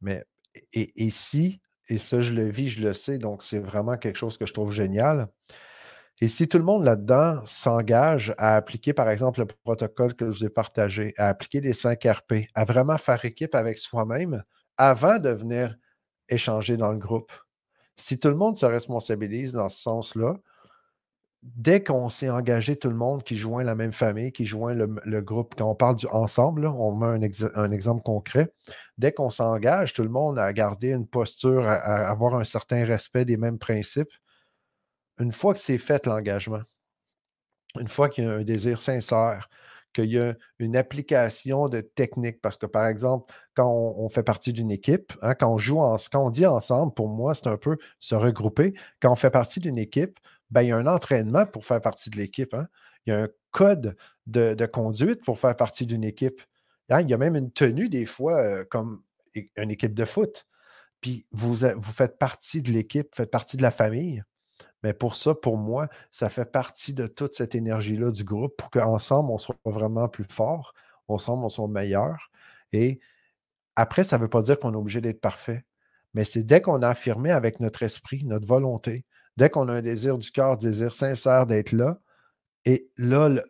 [0.00, 0.24] Mais
[0.72, 4.36] et, si, et ça je le vis, je le sais, donc c'est vraiment quelque chose
[4.36, 5.28] que je trouve génial.
[6.20, 10.40] Et si tout le monde là-dedans s'engage à appliquer, par exemple, le protocole que je
[10.40, 14.42] vous ai partagé, à appliquer les 5 RP, à vraiment faire équipe avec soi-même
[14.76, 15.76] avant de venir
[16.32, 17.32] échanger dans le groupe.
[17.96, 20.36] Si tout le monde se responsabilise dans ce sens-là,
[21.42, 25.20] dès qu'on s'est engagé, tout le monde qui joint la même famille, qui joint le,
[25.20, 28.52] groupe, quand on parle du ensemble, on met un, exemple concret,
[28.98, 31.74] dès qu'on s'engage, tout le monde à garder une posture, à,
[32.08, 34.12] avoir un certain respect des mêmes principes,
[35.18, 36.62] une fois que c'est fait l'engagement,
[37.78, 39.48] une fois qu'il y a un désir sincère,
[39.92, 44.52] qu'il y a une application de technique, parce que par exemple, quand on, fait partie
[44.52, 47.56] d'une équipe, hein, quand on joue, en, quand on dit ensemble, pour moi, c'est un
[47.56, 48.74] peu se regrouper.
[49.00, 50.18] Quand on fait partie d'une équipe,
[50.50, 52.54] ben, il y a un entraînement pour faire partie de l'équipe.
[52.54, 52.68] Hein.
[53.06, 56.40] Il y a un code de, conduite pour faire partie d'une équipe.
[56.90, 57.00] Hein.
[57.02, 59.02] Il y a même une tenue, des fois, euh, comme
[59.34, 60.46] une équipe de foot.
[61.00, 64.22] Puis vous, vous faites partie de l'équipe, faites partie de la famille.
[64.82, 68.70] Mais pour ça, pour moi, ça fait partie de toute cette énergie-là du groupe pour
[68.70, 70.74] qu'ensemble, on soit vraiment plus fort,
[71.08, 72.30] ensemble, on soit meilleur.
[72.72, 73.00] Et
[73.76, 75.64] après, ça ne veut pas dire qu'on est obligé d'être parfait.
[76.14, 79.82] Mais c'est dès qu'on a affirmé avec notre esprit, notre volonté, Dès qu'on a un
[79.82, 81.98] désir du cœur, désir sincère d'être là,
[82.64, 83.42] et là,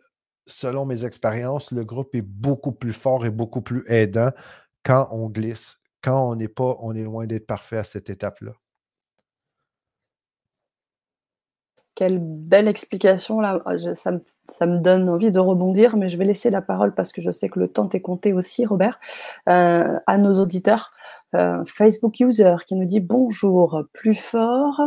[0.47, 4.31] selon mes expériences, le groupe est beaucoup plus fort et beaucoup plus aidant
[4.83, 8.53] quand on glisse, quand on n'est pas, on est loin d'être parfait à cette étape-là.
[11.95, 13.61] Quelle belle explication là.
[13.65, 14.11] Ah, ça
[14.65, 17.49] me, donne envie de rebondir, mais je vais laisser la parole parce que je sais
[17.49, 18.99] que le temps est compté aussi, Robert,
[19.49, 20.91] euh, à nos auditeurs.
[21.35, 24.81] Euh, Facebook User qui nous dit bonjour, plus fort,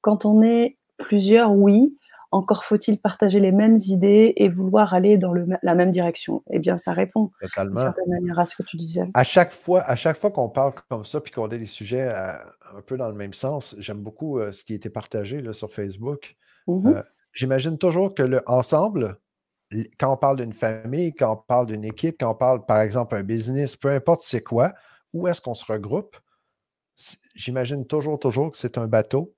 [0.00, 1.96] quand on est plusieurs, oui.
[2.34, 6.42] Encore faut-il partager les mêmes idées et vouloir aller dans la même direction.
[6.50, 9.06] Eh bien, ça répond d'une certaine manière à ce que tu disais.
[9.12, 12.08] À chaque fois, à chaque fois qu'on parle comme ça, puis qu'on a des sujets
[12.08, 12.32] euh,
[12.74, 15.52] un peu dans le même sens, j'aime beaucoup euh, ce qui a été partagé là,
[15.52, 16.36] sur Facebook.
[16.68, 19.18] Euh, j'imagine toujours que le ensemble,
[19.98, 23.16] quand on parle d'une famille, quand on parle d'une équipe, quand on parle, par exemple,
[23.16, 24.72] un business, peu importe c'est quoi,
[25.12, 26.16] où est-ce qu'on se regroupe,
[27.34, 29.34] j'imagine toujours, toujours que c'est un bateau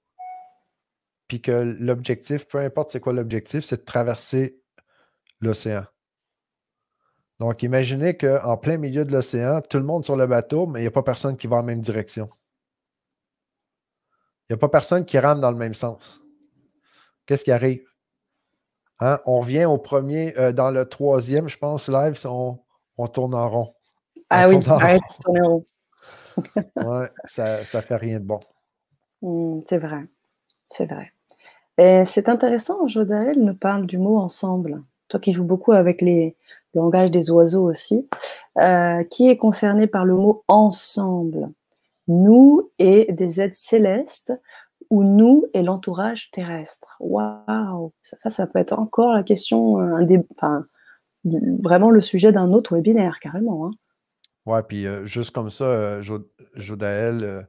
[1.29, 4.61] puis que l'objectif, peu importe c'est quoi l'objectif, c'est de traverser
[5.41, 5.85] l'océan.
[7.41, 10.83] Donc, imaginez qu'en plein milieu de l'océan, tout le monde sur le bateau, mais il
[10.83, 12.29] n'y a pas personne qui va en même direction.
[14.49, 16.24] Il n'y a pas personne qui rame dans le même sens.
[17.27, 17.85] Qu'est-ce qui arrive?
[19.01, 19.21] Hein?
[19.27, 22.59] On revient au premier, euh, dans le troisième, je pense, live, on,
[23.09, 23.73] tourne en rond.
[24.31, 25.63] ah oui, arrête de tourner en rond.
[26.77, 28.41] oui, ça ne fait rien de bon.
[29.23, 30.05] Mmh, c'est vrai,
[30.67, 31.13] c'est vrai.
[31.79, 34.83] Et c'est intéressant, Jodaël nous parle du mot ensemble.
[35.09, 36.37] Toi qui joues beaucoup avec les,
[36.75, 38.09] le langage des oiseaux aussi,
[38.59, 41.51] euh, qui est concerné par le mot ensemble?
[42.07, 44.33] Nous et des êtres célestes
[44.91, 50.67] ou nous et l'entourage terrestre Waouh ça, ça, peut être encore la question, euh, enfin,
[51.63, 53.67] vraiment le sujet d'un autre webinaire, carrément.
[53.67, 53.71] Hein.
[54.47, 57.49] Ouais, puis euh, juste comme ça, Jodaël,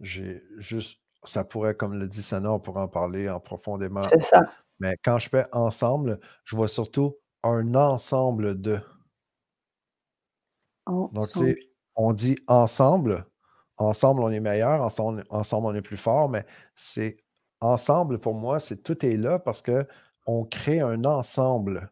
[0.00, 4.02] j'ai juste ça pourrait, comme le dit Sana, on pourrait en parler en profondément.
[4.02, 4.42] C'est ça.
[4.80, 8.80] Mais quand je fais ensemble, je vois surtout un ensemble de.
[10.86, 13.26] Donc, tu on dit ensemble,
[13.82, 17.18] ensemble on est meilleur, ensemble, on est plus fort, mais c'est
[17.60, 19.86] ensemble pour moi, c'est tout est là parce que
[20.26, 21.90] on crée un ensemble.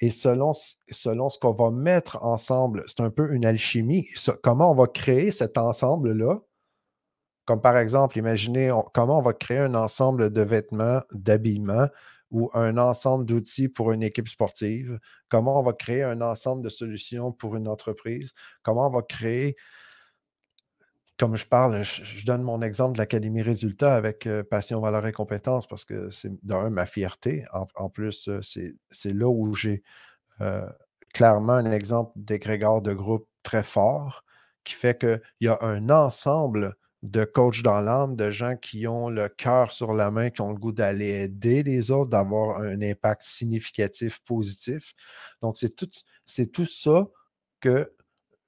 [0.00, 0.52] Et selon,
[0.90, 4.08] selon ce qu'on va mettre ensemble, c'est un peu une alchimie.
[4.42, 6.40] comment on va créer cet ensemble-là?
[7.44, 11.88] Comme par exemple, imaginez comment on va créer un ensemble de vêtements, d'habillement
[12.30, 16.68] ou un ensemble d'outils pour une équipe sportive, comment on va créer un ensemble de
[16.68, 19.56] solutions pour une entreprise, comment on va créer,
[21.20, 25.12] comme je parle, je, donne mon exemple de l'Académie Résultats avec euh, Passion, Valeur et
[25.12, 27.44] Compétences parce que c'est d'un ma fierté.
[27.52, 29.82] En, plus, c'est là où j'ai
[30.40, 30.66] euh,
[31.12, 34.24] clairement un exemple d'égrégore de groupe très fort
[34.64, 39.10] qui fait qu'il y a un ensemble de coachs dans l'âme, de gens qui ont
[39.10, 42.80] le cœur sur la main, qui ont le goût d'aller aider les autres, d'avoir un
[42.80, 44.94] impact significatif, positif.
[45.42, 45.90] Donc, c'est tout,
[46.24, 47.08] c'est tout ça
[47.60, 47.92] que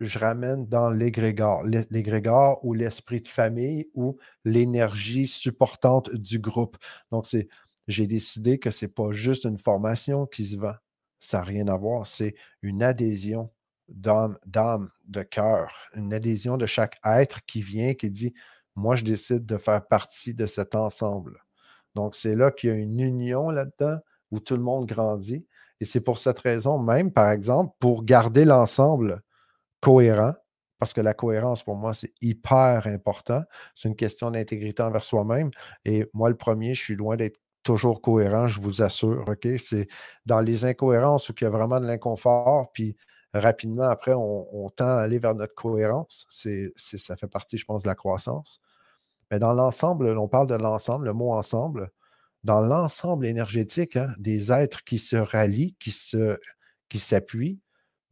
[0.04, 1.64] je ramène dans l'égrégore.
[1.64, 6.76] L'égrégore ou l'esprit de famille ou l'énergie supportante du groupe.
[7.10, 7.48] Donc, c'est,
[7.88, 10.74] j'ai décidé que ce n'est pas juste une formation qui se vend.
[11.20, 12.06] Ça n'a rien à voir.
[12.06, 13.50] C'est une adhésion
[13.88, 18.34] d'âme, d'âme, de cœur, une adhésion de chaque être qui vient, qui dit
[18.74, 21.44] Moi, je décide de faire partie de cet ensemble.
[21.94, 23.98] Donc, c'est là qu'il y a une union là-dedans
[24.30, 25.46] où tout le monde grandit.
[25.80, 29.22] Et c'est pour cette raison, même, par exemple, pour garder l'ensemble
[29.82, 30.32] cohérent,
[30.78, 33.42] parce que la cohérence, pour moi, c'est hyper important.
[33.74, 35.50] C'est une question d'intégrité envers soi-même.
[35.84, 39.24] Et moi, le premier, je suis loin d'être toujours cohérent, je vous assure.
[39.60, 39.88] C'est
[40.26, 42.96] dans les incohérences où il y a vraiment de l'inconfort, puis
[43.34, 46.26] rapidement, après, on, tend à aller vers notre cohérence.
[46.30, 48.60] C'est, ça fait partie, je pense, de la croissance.
[49.30, 51.90] Mais dans l'ensemble, on parle de l'ensemble, le mot ensemble,
[52.44, 56.38] dans l'ensemble énergétique hein, des êtres qui se rallient, qui, se,
[56.88, 57.60] qui s'appuient,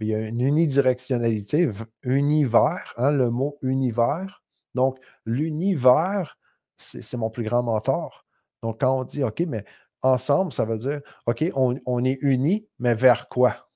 [0.00, 1.70] il y a une unidirectionnalité,
[2.02, 4.42] univers, hein, le mot univers.
[4.74, 6.38] Donc, l'univers,
[6.76, 8.24] c'est, mon plus grand mentor.
[8.62, 9.64] Donc, quand on dit, OK, mais
[10.02, 13.70] ensemble, ça veut dire, OK, on, est unis, mais vers quoi?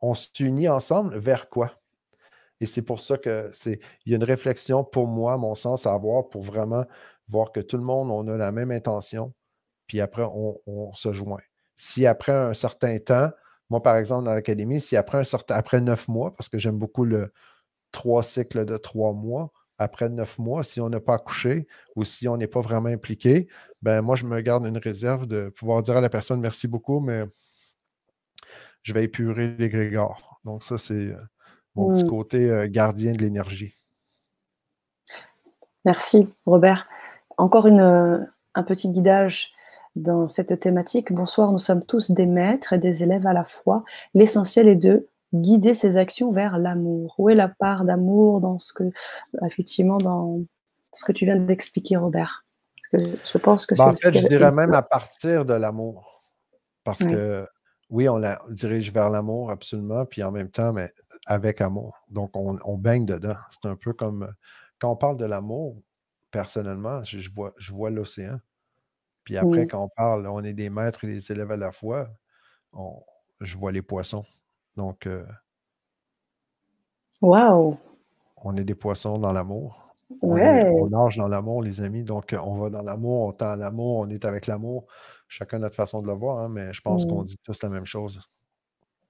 [0.00, 1.72] on s'unit ensemble vers quoi?
[2.60, 3.80] Et c'est pour ça que c'est.
[4.04, 6.84] Il y a une réflexion pour moi, mon sens, à avoir pour vraiment
[7.28, 9.34] voir que tout le monde, on a la même intention,
[9.86, 11.40] puis après, on, se joint.
[11.76, 13.30] Si après un certain temps,
[13.70, 16.78] moi, par exemple, dans l'académie, si après un certain après neuf mois, parce que j'aime
[16.78, 17.32] beaucoup le
[17.90, 22.28] trois cycles de trois mois, après neuf mois, si on n'a pas accouché ou si
[22.28, 23.48] on n'est pas vraiment impliqué,
[23.82, 27.00] ben moi, je me garde une réserve de pouvoir dire à la personne merci beaucoup,
[27.00, 27.24] mais
[28.82, 30.40] je vais épurer l'égrégore.
[30.44, 31.16] Donc, ça, c'est euh,
[31.74, 32.08] mon petit mmh.
[32.08, 33.74] côté euh, gardien de l'énergie.
[35.84, 36.88] Merci, Robert.
[37.36, 38.18] Encore une, euh,
[38.54, 39.52] un petit guidage
[39.96, 41.12] dans cette thématique.
[41.12, 43.82] Bonsoir, nous sommes tous des maîtres et des élèves à la fois.
[44.14, 47.14] L'essentiel est de guider ses actions vers l'amour.
[47.18, 48.84] Où est la part d'amour dans ce que,
[49.44, 50.40] effectivement, dans
[50.92, 52.44] ce que tu viens d'expliquer, Robert?
[52.92, 56.12] Parce que je pense que ben, En fait, je dirais même à partir de l'amour.
[56.84, 57.46] Parce que
[57.90, 60.92] oui, on la dirige vers l'amour, absolument, puis en même temps, mais
[61.26, 62.04] avec amour.
[62.08, 63.36] Donc, on, baigne dedans.
[63.50, 64.32] C'est un peu comme
[64.78, 65.82] quand on parle de l'amour,
[66.30, 68.38] personnellement, je, vois, je vois l'océan.
[69.26, 72.08] Puis après, quand on parle, on est des maîtres et des élèves à la fois,
[73.42, 74.24] je vois les poissons.
[74.76, 75.26] Donc, euh
[77.20, 77.76] wow.
[78.42, 79.82] on est des poissons dans l'amour.
[80.22, 82.04] On, on, nage dans l'amour, les amis.
[82.04, 84.86] Donc, on va dans l'amour, on tend l'amour, on est avec l'amour
[85.28, 87.26] chacun notre façon de le voir, hein, mais je pense qu'on mmh.
[87.26, 88.20] dit tous la même chose.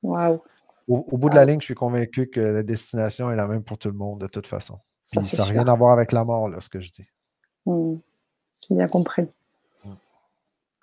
[0.02, 0.42] Wow.
[0.88, 3.76] Au, bout de la ligne, je suis convaincu que la destination est la même pour
[3.76, 4.76] tout le monde, de toute façon.
[5.02, 7.06] ça n'a rien à voir avec la mort, là, ce que je dis.
[7.66, 7.96] Mmh.
[8.70, 9.26] Bien compris.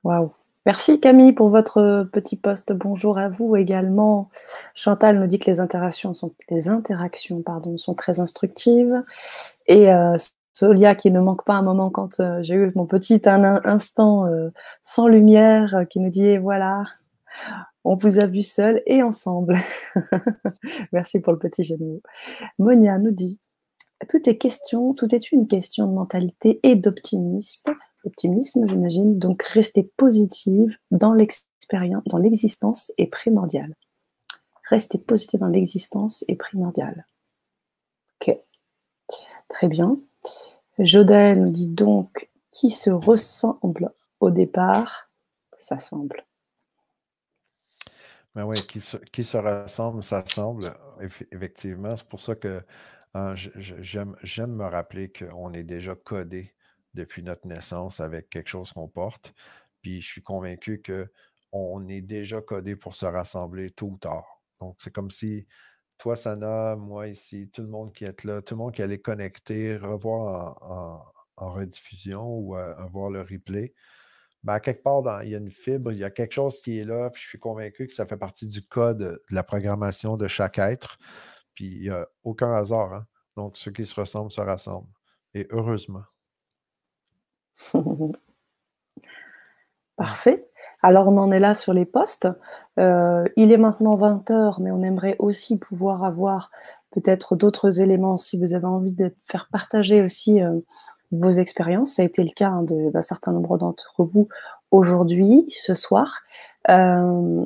[0.04, 0.32] Waouh.
[0.66, 2.72] Merci Camille pour votre petit poste.
[2.72, 4.30] Bonjour à vous également.
[4.74, 9.04] Chantal nous dit que les interactions sont, les interactions, pardon, sont très instructives.
[9.68, 10.16] Et euh,
[10.54, 14.50] Solia qui ne manque pas un moment quand euh, j'ai eu mon petit instant euh,
[14.84, 16.86] sans lumière, euh, qui nous dit voilà,
[17.84, 19.58] on vous a vu seul et ensemble.
[20.94, 21.76] Merci pour le petit jeu
[22.60, 23.40] Monia nous dit
[24.10, 27.74] tout est question, tout est une question de mentalité et d'optimisme,
[28.06, 29.18] optimisme j'imagine.
[29.20, 33.76] Donc rester positive dans l'expérience, dans l'existence est primordial.
[34.70, 37.06] Rester positive dans l'existence est primordial.
[38.22, 38.38] Ok,
[39.50, 40.00] très bien.
[40.80, 45.10] Jodel nous dit donc qui se ressemble au départ
[45.58, 46.26] s'assemble.
[48.36, 50.74] Ben oui, qui se, qui se ressemble, s'assemble,
[51.32, 51.96] effectivement.
[51.96, 52.62] C'est pour ça que
[53.14, 56.54] hein, j'aime me rappeler qu'on est déjà codé
[56.94, 59.34] depuis notre naissance avec quelque chose qu'on porte.
[59.82, 64.42] Puis je suis convaincu qu'on est déjà codé pour se rassembler tôt ou tard.
[64.60, 65.46] Donc, c'est comme si
[65.98, 69.00] toi, Sana, moi ici, tout le monde qui est là, tout le monde qui allait
[69.00, 70.58] connecter, revoir
[71.38, 73.74] en, rediffusion ou à, voir le replay,
[74.44, 76.86] ben, quelque part, il y a une fibre, il y a quelque chose qui est
[76.86, 80.28] là, puis je suis convaincu que ça fait partie du code de la programmation de
[80.28, 80.98] chaque être.
[81.56, 82.94] Puis il n'y a aucun hasard.
[82.94, 83.08] Hein.
[83.38, 84.92] Donc, ceux qui se ressemblent se rassemblent.
[85.34, 86.04] Et heureusement.
[89.96, 90.48] Parfait.
[90.82, 92.28] Alors, on en est là sur les postes.
[92.80, 96.50] Euh, il est maintenant 20 heures, mais on aimerait aussi pouvoir avoir
[96.92, 100.60] peut-être d'autres éléments si vous avez envie de faire partager aussi euh,
[101.12, 101.94] vos expériences.
[101.96, 104.28] Ça a été le cas hein, d'un certain nombre d'entre vous
[104.72, 106.22] aujourd'hui, ce soir.
[106.70, 107.46] Euh,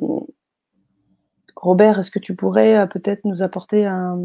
[1.54, 4.18] Robert, est-ce que tu pourrais, peut-être nous apporter un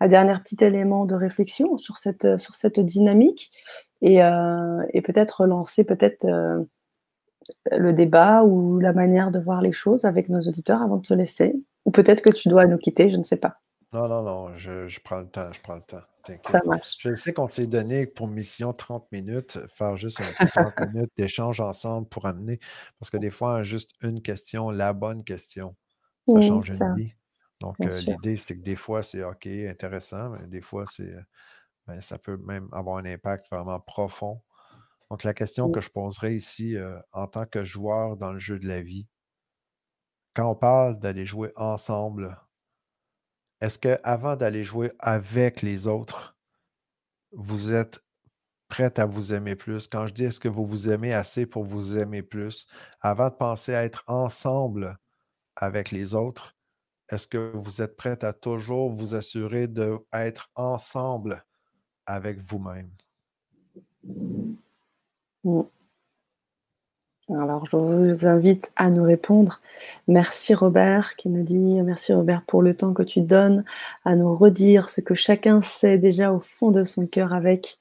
[0.00, 3.52] un dernier petit élément de réflexion sur cette, sur cette dynamique?
[4.02, 6.68] Et heu, et peut-être relancer peut-être, heu,
[7.72, 11.14] le débat ou la manière de voir les choses avec nos auditeurs avant de te
[11.14, 11.54] laisser?
[11.86, 13.60] Ou peut-être que tu dois nous quitter, je ne sais pas.
[13.92, 16.02] Non, non, non, je je prends le temps, je prends le temps,
[16.50, 16.98] Ça marche.
[16.98, 21.10] Je sais qu'on s'est donné pour mission 30 minutes, faire juste un petit 30 minutes
[21.16, 22.58] d'échange ensemble pour amener
[22.98, 25.74] parce que des fois, juste une question, la bonne question,
[26.26, 27.12] ça change une vie.
[27.60, 28.16] Donc, sûr.
[28.24, 31.14] l'idée, c'est que des fois, c'est OK, intéressant, mais des fois, c'est,
[31.88, 34.42] ben, ça peut même avoir un impact vraiment profond.
[35.10, 38.58] Donc la question que je poserais ici, heu, en tant que joueur dans le jeu
[38.60, 39.08] de la vie
[40.34, 42.38] quand on parle d'aller jouer ensemble
[43.60, 46.36] est-ce qu'avant d'aller jouer avec les autres,
[47.32, 48.00] vous êtes
[48.68, 49.88] prête à vous aimer plus?
[49.88, 52.66] Quand je dis: «Est-ce que vous vous aimez assez pour vous aimer plus?»
[53.02, 54.98] avant de penser à être ensemble
[55.56, 56.56] avec les autres,
[57.10, 61.44] est-ce que vous êtes prête à toujours vous assurer d'être ensemble?
[62.08, 62.88] Avec vous-même?
[65.44, 65.60] Mmh.
[67.30, 69.60] Alors, je vous invite à nous répondre.
[70.06, 73.64] Merci Robert qui nous dit: «Merci Robert pour le temps que tu donnes
[74.06, 77.78] à nous redire ce que chacun sait déjà au fond de son cœur avec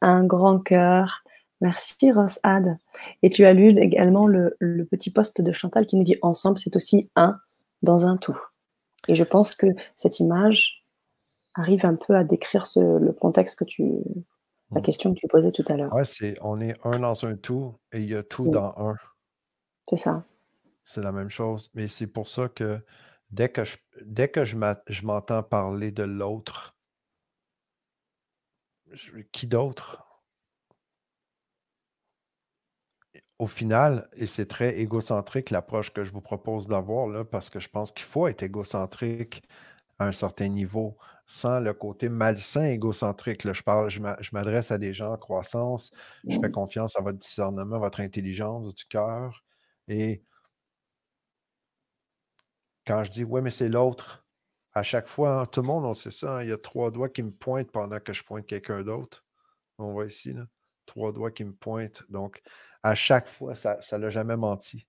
[0.00, 1.22] un grand cœur».
[1.60, 2.78] Merci Ros'ad
[3.22, 6.74] et tu as lu également le petit post de Chantal qui nous dit: «Ensemble, c'est
[6.74, 7.38] aussi un
[7.82, 8.40] dans un tout»
[9.08, 10.85] et je pense que cette image
[11.56, 13.84] arrive un peu à décrire ce le contexte que tu
[14.74, 14.82] la Mmh.
[14.82, 15.92] question que tu posais tout à l'heure.
[15.92, 18.94] Ouais, c'est on est un dans un tout et il y a tout dans un.
[19.88, 20.24] C'est ça.
[20.84, 22.82] C'est la même chose, mais c'est pour ça que
[23.30, 26.76] dès que je dès que je m'entends parler de l'autre
[29.30, 30.02] qui d'autre?
[33.38, 37.60] Au final et c'est très égocentrique l'approche que je vous propose d'avoir là, parce que
[37.60, 39.42] je pense qu'il faut être égocentrique
[39.98, 43.52] à un certain niveau, sans le côté malsain égocentrique là.
[43.52, 45.90] Je parle je m'a je m'adresse à des gens en croissance,
[46.28, 49.44] je fais confiance à votre discernement, votre intelligence du cœur
[49.88, 50.22] et
[52.86, 54.24] quand je dis: «Ouais, mais c'est l'autre»,
[54.72, 56.90] à chaque fois, hein, tout le monde, on sait ça, hein, il y a 3
[56.90, 59.24] doigts qui me pointent pendant que je pointe quelqu'un d'autre.
[59.78, 60.46] On voit ici là,
[60.86, 62.42] 3 doigts qui me pointent, donc
[62.84, 64.86] à chaque fois, ça ça l'a jamais menti.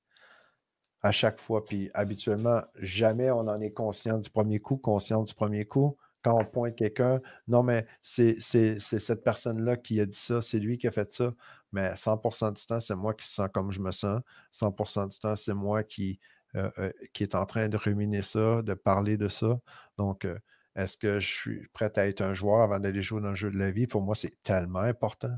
[1.03, 5.33] À chaque fois, puis habituellement, jamais on en est conscient du 1er coup, consciente du
[5.35, 5.95] 1er coup.
[6.27, 10.77] Quand on pointe quelqu'un: «Non, mais c'est cette personne-là qui a dit ça, c'est lui
[10.77, 11.29] qui a fait ça»,
[11.71, 14.21] mais 100 % du temps, c'est moi qui se sens comme je me sens.
[14.51, 16.19] 100 % du temps, c'est moi qui,
[16.55, 19.59] heu heu, qui est en train de ruminer ça, de parler de ça.
[19.97, 20.37] Donc, heu,
[20.75, 23.51] est-ce que je suis prête à être un joueur avant d'aller jouer dans le jeu
[23.51, 23.87] de la vie?
[23.87, 25.37] Pour moi, c'est tellement important.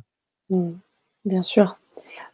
[0.49, 0.71] Mmh.
[1.25, 1.77] Bien sûr.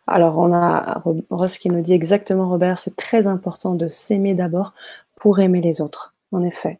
[0.07, 4.35] Alors on a Ro Ross qui nous dit: «Exactement Robert, c'est très important de s'aimer
[4.35, 4.73] d'abord
[5.15, 6.13] pour aimer les autres».
[6.33, 6.79] En effet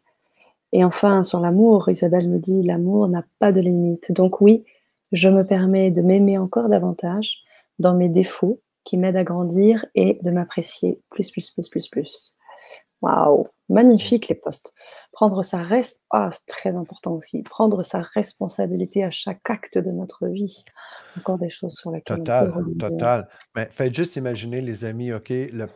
[0.76, 4.12] et enfin sur l'amour, Isabelle nous dit: «L'amour n'a pas de limite».
[4.12, 4.62] Donc oui,
[5.10, 7.38] je me permets de m'aimer encore davantage
[7.78, 12.36] dans mes défauts qui m'aident à grandir et de m'apprécier plus, plus, plus, plus, plus.
[13.00, 13.44] Waouh!
[13.70, 14.70] Magnifique les posts.
[15.12, 19.90] Prendre sa res ah, c'est très important aussi, prendre sa responsabilité à chaque acte de
[19.90, 20.62] notre vie.
[21.16, 23.28] Encore des choses sur lesquelles on peut Total, total.
[23.54, 25.68] Mais faites juste imaginer les amis, OK, le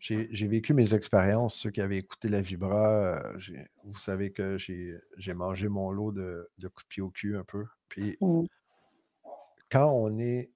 [0.00, 4.96] j'ai vécu mes expériences, ceux qui avaient écouté la vibra, j'ai vous savez que j'ai
[5.16, 8.46] j'ai mangé mon lot de de coups de pied au cul un peu, puis Mmh.
[9.70, 10.50] quand on est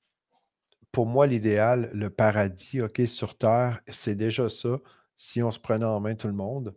[0.92, 4.78] pour moi, l'idéal, le paradis, OK, sur terre, c'est déjà ça,
[5.16, 6.76] si on se prenait en main tout le monde.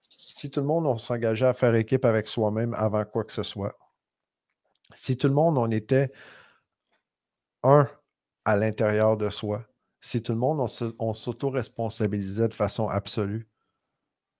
[0.00, 3.42] Si tout le monde, on s'engageait à faire équipe avec soi-même avant quoi que ce
[3.42, 3.76] soit.
[4.94, 6.12] Si tout le monde, on était
[7.64, 7.88] un
[8.44, 9.64] à l'intérieur de soi.
[10.02, 10.60] Si tout le monde,
[10.98, 13.48] on s'autoresponsabilisait de façon absolue.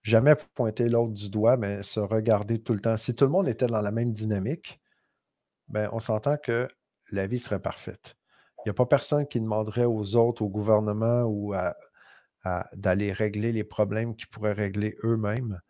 [0.03, 2.97] Jamais pointer l'autre du doigt, mais se regarder tout le temps.
[2.99, 4.81] Si tout le monde était dans la même dynamique,
[5.69, 6.69] ben, on s'entend que
[7.13, 8.17] la vie serait parfaite.
[8.65, 11.77] Il y a pas personne qui demanderait aux autres, au gouvernement ou à
[12.45, 15.61] à d'aller régler les problèmes qu'ils pourraient régler eux-mêmes.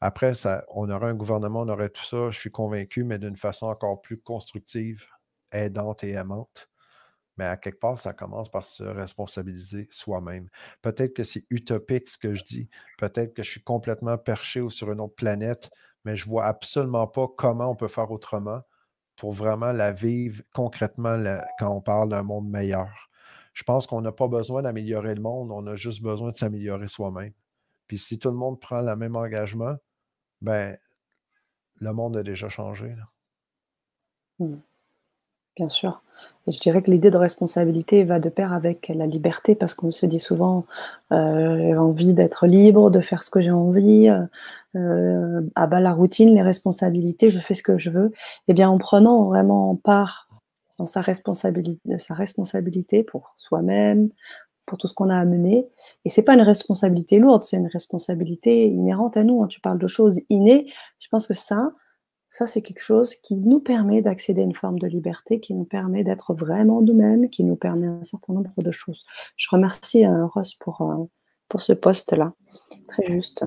[0.00, 3.36] Après ça on aurait un gouvernement, on aurait tout ça, je suis convaincu, mais d'une
[3.36, 5.06] façon encore plus constructive,
[5.52, 6.68] aidante et aimante.
[7.36, 10.48] Mais à quelque part, ça commence par se responsabiliser soi-même.
[10.82, 14.70] Peut-être que c'est utopique ce que je dis, peut-être que je suis complètement perché ou
[14.70, 15.70] sur une autre planète,
[16.04, 18.62] mais je vois absolument pas comment on peut faire autrement
[19.16, 21.16] pour vraiment la vivre concrètement
[21.58, 23.10] quand on parle d'un monde meilleur.
[23.54, 26.88] Je pense qu'on n'a pas besoin d'améliorer le monde, on a juste besoin de s'améliorer
[26.88, 27.32] soi-même.
[27.86, 29.76] Puis si tout le monde prend le même engagement,
[30.42, 30.76] ben
[31.80, 33.10] le monde a déjà changé là.
[34.38, 34.56] Mmh.
[35.56, 36.02] Bien sûr.
[36.46, 39.90] Et je dirais que l'idée de responsabilité va de pair avec la liberté parce qu'on
[39.90, 40.64] se dit souvent,
[41.12, 44.08] euh, j'ai envie d'être libre, de faire ce que j'ai envie,
[44.76, 48.12] euh, à bas la routine, les responsabilités, je fais ce que je veux.
[48.48, 50.28] Eh bien, en prenant vraiment part
[50.78, 54.10] dans sa responsabilité sa responsabilité pour soi-même,
[54.66, 55.68] pour tout ce qu'on a à mener
[56.04, 59.48] et c'est pas une responsabilité lourde, c'est une responsabilité inhérente à nous, hein.
[59.48, 60.66] Tu parles de choses innées,
[61.00, 61.72] je pense que ça
[62.36, 65.64] ça, c'est quelque chose qui nous permet d'accéder à une forme de liberté, qui nous
[65.64, 69.06] permet d'être vraiment nous-mêmes, qui nous permet un certain nombre de choses.
[69.38, 71.06] Je remercie euh, Ross pour, euh,
[71.48, 72.34] pour ce poste-là.
[72.88, 73.46] Très juste.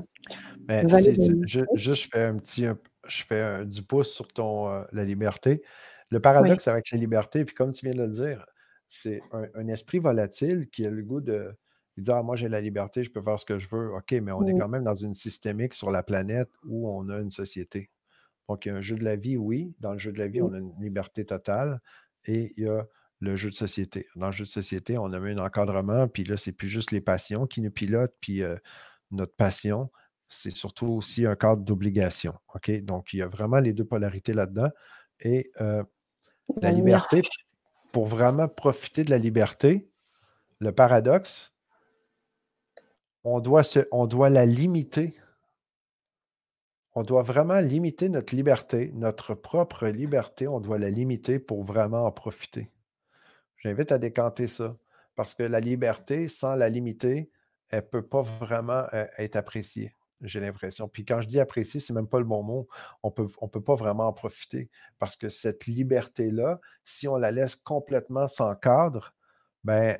[0.68, 2.66] Mais, je, je, fais un petit
[3.08, 5.62] je fais du pouce sur ton euh, la liberté.
[6.10, 8.44] Le paradoxe avec la liberté, puis comme tu viens de le dire,
[8.90, 11.54] c'est un, esprit volatile qui a le goût de
[11.98, 13.94] dire ah, moi j'ai la liberté, je peux faire ce que je veux.
[13.94, 17.20] OK, mais on est quand même dans une systémique sur la planète où on a
[17.20, 17.92] une société.
[18.50, 19.76] Donc, il y a un jeu de la vie, oui.
[19.80, 21.80] Dans le jeu de la vie, on a une liberté totale
[22.26, 22.84] et il y a
[23.20, 24.08] le jeu de société.
[24.16, 26.90] Dans le jeu de société, on a mis un encadrement, puis là, c'est plus juste
[26.90, 28.56] les passions qui nous pilotent, puis euh,
[29.12, 29.92] notre passion,
[30.28, 32.34] c'est surtout aussi un cadre d'obligation.
[32.56, 32.72] OK?
[32.82, 34.70] Donc, il y a vraiment les deux polarités là-dedans.
[35.20, 35.84] Et euh,
[36.60, 37.22] la liberté,
[37.92, 39.92] pour vraiment profiter de la liberté,
[40.58, 41.54] le paradoxe,
[43.24, 45.14] on doit, se, on doit la limiter
[47.00, 52.06] on doit vraiment limiter notre liberté, notre propre liberté, on doit la limiter pour vraiment
[52.06, 52.74] en profiter.
[53.56, 54.76] J'invite à décanter ça,
[55.16, 57.32] parce que la liberté, sans la limiter,
[57.70, 60.90] elle ne peut pas vraiment euh, être appréciée, j'ai l'impression.
[60.90, 62.68] Puis quand je dis apprécier, ce n'est même pas le bon mot.
[63.02, 67.56] On ne peut pas vraiment en profiter, parce que cette liberté-là, si on la laisse
[67.56, 69.14] complètement sans cadre,
[69.64, 69.96] ben,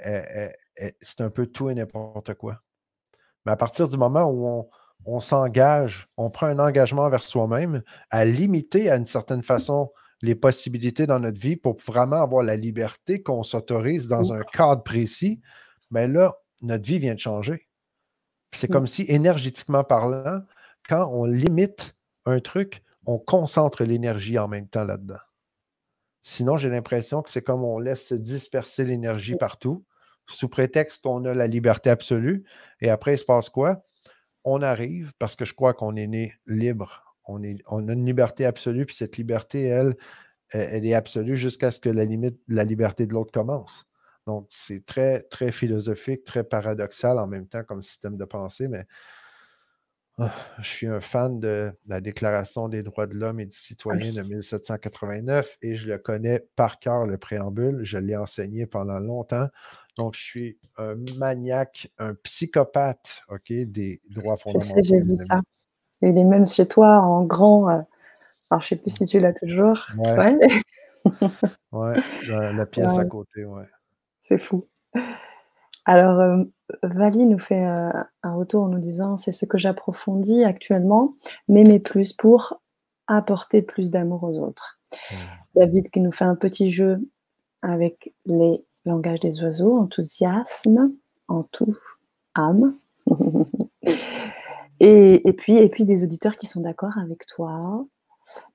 [1.02, 2.62] c'est un peu tout et n'importe quoi.
[3.46, 4.70] Mais à partir du moment où on,
[5.06, 9.92] on s'engage, on prend un engagement vers soi-même à limiter à une certaine façon
[10.22, 14.84] les possibilités dans notre vie pour vraiment avoir la liberté qu'on s'autorise dans un cadre
[14.84, 15.42] précis,
[15.92, 17.68] mais là, notre vie vient de changer.
[18.54, 20.42] C'est comme si, énergétiquement parlant,
[20.88, 21.96] quand on limite
[22.26, 25.20] un truc, on concentre l'énergie en même temps là-dedans.
[26.24, 29.86] Sinon, j'ai l'impression que c'est comme on laisse se disperser l'énergie partout,
[30.28, 32.44] sous prétexte qu'on a la liberté absolue.
[32.82, 33.84] Et après, il se passe quoi?
[34.44, 37.04] On arrive parce que je crois qu'on est né libre.
[37.26, 39.96] On, a une liberté absolue, puis cette liberté, elle,
[40.50, 43.86] elle est absolue jusqu'à ce que la limite, la liberté de l'autre commence.
[44.26, 48.86] Donc, c'est très, très philosophique, très paradoxal en même temps comme système de pensée, mais
[50.60, 54.22] je suis un fan de la Déclaration des droits de l'homme et du citoyen de
[54.28, 57.82] 1789 et je le connais par cœur, le préambule.
[57.84, 59.48] Je l'ai enseigné pendant longtemps.
[59.98, 64.82] Donc, je suis un maniaque, un psychopathe, OK, des droits fondamentaux.
[64.84, 65.42] j'ai vu ça.
[66.02, 67.70] Il est même chez toi en grand.
[67.70, 67.82] Euh,
[68.50, 69.86] alors, je ne sais plus si tu l'as toujours.
[69.98, 70.38] Ouais.
[71.72, 71.94] Ouais,
[72.28, 73.66] la, pièce à côté, ouais.
[74.22, 74.68] C'est fou.
[75.86, 76.44] Alors, euh,
[76.84, 77.92] Vali nous fait euh,
[78.24, 81.14] un retour en nous disant c'est ce que j'approfondis actuellement,
[81.48, 82.62] m'aimer plus pour
[83.08, 84.80] apporter plus d'amour aux autres.
[84.92, 85.16] Mmh.
[85.56, 87.00] David qui nous fait un petit jeu
[87.62, 90.92] avec les langage des oiseaux, enthousiasme,
[91.28, 91.78] en tout,
[92.36, 92.76] âme.
[94.80, 97.86] et, puis, et puis des auditeurs qui sont d'accord avec toi,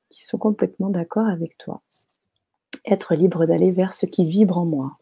[0.08, 1.82] qui sont complètement d'accord avec toi.
[2.84, 4.98] Être libre d'aller vers ce qui vibre en moi.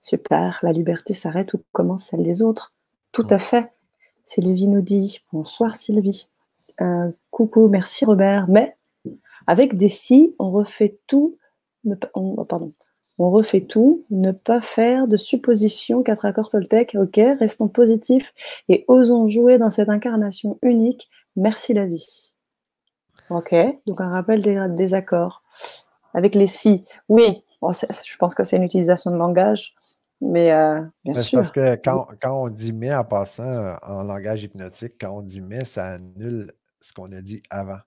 [0.00, 2.72] Super, la liberté s'arrête où commence celle des autres.
[3.12, 3.72] Tout à fait.
[4.24, 6.28] Sylvie nous dit Bonsoir Sylvie.
[6.80, 8.46] Euh, coucou, merci Robert.
[8.48, 8.76] Mais
[9.46, 11.38] avec des si, on refait tout.
[12.48, 12.72] pardon,
[13.18, 18.32] on refait tout, ne pas faire de suppositions, quatre accords Soltec, ok, restons positifs
[18.68, 21.10] et osons jouer dans cette incarnation unique.
[21.34, 22.32] Merci la vie.
[23.30, 23.54] Ok,
[23.86, 25.42] donc un rappel des, accords
[26.14, 26.84] avec les si.
[27.08, 29.74] Oui, je pense que c'est une utilisation de langage,
[30.20, 31.38] mais euh, bien sûr.
[31.40, 35.40] Parce que quand, on dit mais en passant euh, en langage hypnotique, quand on dit
[35.40, 37.78] mais, ça annule ce qu'on a dit avant.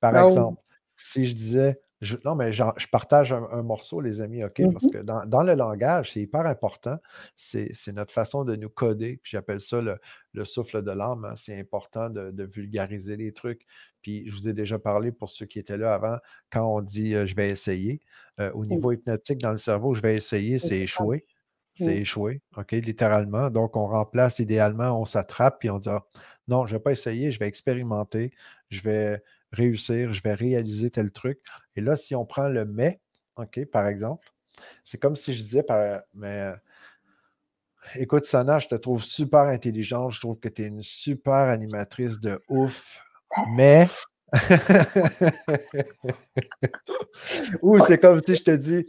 [0.00, 0.62] Par ah exemple,
[0.96, 1.80] si je disais
[2.24, 4.60] non, mais je partage un, morceau, les amis, OK?
[4.72, 6.98] Parce mmh que dans, le langage, c'est hyper important.
[7.36, 9.18] C'est notre façon de nous coder.
[9.22, 11.24] Puis j'appelle ça le, souffle de l'âme.
[11.24, 11.34] Hein.
[11.36, 13.62] C'est important de, vulgariser les trucs.
[14.02, 16.18] Puis je vous ai déjà parlé pour ceux qui étaient là avant,
[16.50, 18.00] quand on dit je vais essayer,
[18.38, 18.68] au mmh.
[18.68, 21.24] niveau hypnotique dans le cerveau, je vais essayer, c'est échouer.
[21.76, 23.50] C'est échouer, OK, littéralement.
[23.50, 26.04] Donc, on remplace idéalement, on s'attrape, puis on dit «Ah,
[26.46, 28.32] non, je ne vais pas essayer, je vais expérimenter,
[28.70, 31.40] je vais réussir, je vais réaliser tel truc.
[31.74, 33.00] Et là, si on prend le mais,
[33.36, 34.28] OK, par exemple,
[34.84, 35.64] c'est comme si je disais,
[36.14, 36.52] mais
[37.96, 42.20] écoute, Sana, je te trouve super intelligente, je trouve que tu es une super animatrice
[42.20, 43.02] de ouf,
[43.52, 43.86] mais.
[47.62, 48.86] Ou c'est comme si je te dis,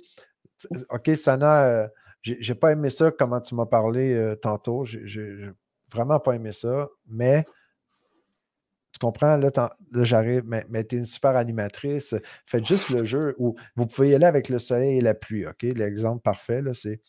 [0.90, 1.90] OK, Sana,
[2.26, 4.84] j'ai pas aimé ça, comment tu m'as parlé euh, tantôt.
[4.86, 5.50] J'ai
[5.94, 7.46] vraiment pas aimé ça, mais
[8.96, 9.36] tu comprends?
[9.36, 9.52] Là,
[10.04, 12.16] j'arrive, mais, mais tu es une super animatrice.
[12.46, 15.46] Faites juste le jeu où vous pouvez y aller avec le soleil et la pluie.
[15.46, 15.64] OK?
[15.64, 17.02] L'exemple parfait, là, c'est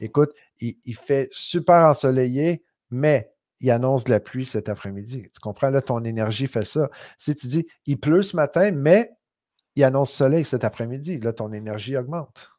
[0.00, 5.22] écoute, il, fait super ensoleillé, mais il annonce de la pluie cet après-midi.
[5.32, 5.70] Tu comprends?
[5.70, 6.90] Là, ton énergie fait ça.
[7.16, 9.12] Si tu dis, il pleut ce matin, mais
[9.76, 12.50] il annonce soleil cet après-midi, là, ton énergie augmente.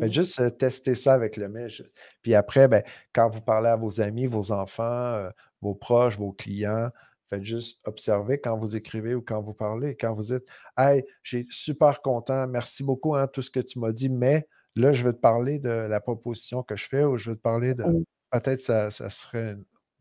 [0.00, 1.82] Faites juste euh, tester ça avec le mèche.
[2.22, 5.28] Puis après, ben, quand vous parlez à vos amis, vos enfants, euh,
[5.60, 6.90] vos proches, vos clients,
[7.28, 10.44] Faites juste observer quand vous écrivez ou quand vous parlez, quand vous dites
[10.78, 14.46] Hey, j'ai super content, merci beaucoup, hein, tout ce que tu m'as dit, mais
[14.76, 17.42] là, je veux te parler de la proposition que je fais ou je veux te
[17.42, 17.84] parler de.
[18.30, 19.56] Peut-être ça, ça serait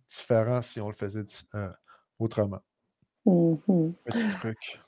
[0.08, 1.70] différent si on le faisait euh,
[2.20, 2.62] autrement.
[3.26, 4.80] Mmh Petit truc.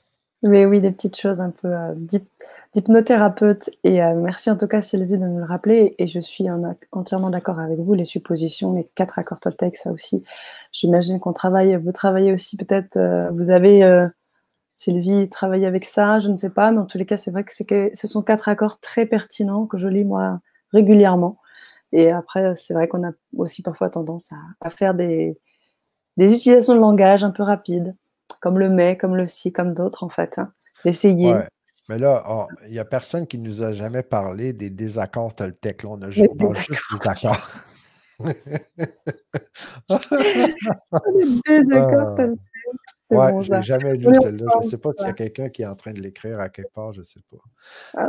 [0.43, 1.95] Mais oui, des petites choses un peu euh,
[2.75, 3.71] d'hypnothérapeute.
[3.83, 5.95] Et euh, merci en tout cas, Sylvie, de me le rappeler.
[5.97, 6.45] Et je suis
[6.91, 7.93] entièrement d'accord avec vous.
[7.95, 10.23] Les suppositions, les quatre accords Toltec, ça aussi.
[10.71, 14.07] J'imagine qu'on travaille, vous travaillez aussi peut-être, euh, vous avez,
[14.75, 16.71] Sylvie, travaillé avec ça, je ne sais pas.
[16.71, 19.65] Mais en tous les cas, c'est vrai que, que ce sont quatre accords très pertinents
[19.65, 20.39] que je lis moi
[20.71, 21.39] régulièrement.
[21.93, 24.29] Et après, c'est vrai qu'on a aussi parfois tendance
[24.61, 25.39] à, faire des,
[26.17, 27.95] des utilisations de langage un peu rapides
[28.39, 30.38] comme le mais, comme le si, comme d'autres en fait.
[30.38, 30.51] Hein.
[30.85, 31.35] Essayer.
[31.89, 35.83] Mais là, il n'y a personne qui nous a jamais parlé des désaccords Toltec.
[35.83, 37.49] Là, on a juste, juste des accords.
[38.19, 38.33] des
[41.47, 42.15] désaccords ah.
[42.17, 42.39] Toltec.
[43.09, 44.45] Ouais, je n'ai jamais lu celle-là.
[44.61, 46.49] Je ne sais pas s'il y a quelqu'un qui est en train de l'écrire à
[46.49, 47.38] quelque part, je ne sais pas.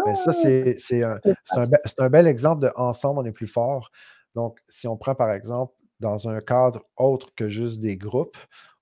[0.06, 0.32] Mais ça, ah!
[0.32, 1.20] c'est un,
[1.52, 1.66] un,
[1.98, 3.92] un, bel exemple de ensemble, on est plus fort.
[4.34, 8.36] Donc, si on prend par exemple dans un cadre autre que juste des groupes,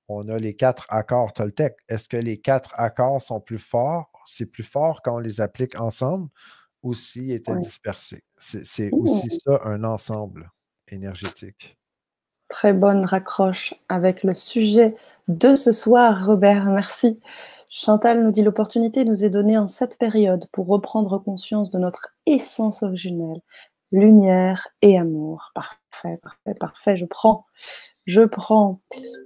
[0.08, 1.76] on a les quatre accords Toltec.
[1.88, 4.10] Est-ce que les quatre accords sont plus forts?
[4.26, 6.28] C'est plus fort quand on les applique ensemble
[6.82, 8.24] ou s'ils étaient dispersés?
[8.38, 10.50] C'est aussi ça un ensemble
[10.88, 11.76] énergétique.
[12.48, 14.94] Très bonne raccroche avec le sujet
[15.26, 16.66] de ce soir, Robert.
[16.66, 17.20] Merci.
[17.68, 22.14] Chantal nous dit l'opportunité nous est donnée en cette période pour reprendre conscience de notre
[22.24, 23.40] essence originelle,
[23.90, 25.50] lumière et amour.
[25.54, 26.96] Parfait, parfait, parfait.
[26.96, 27.44] Je prends,
[28.06, 28.80] je prends.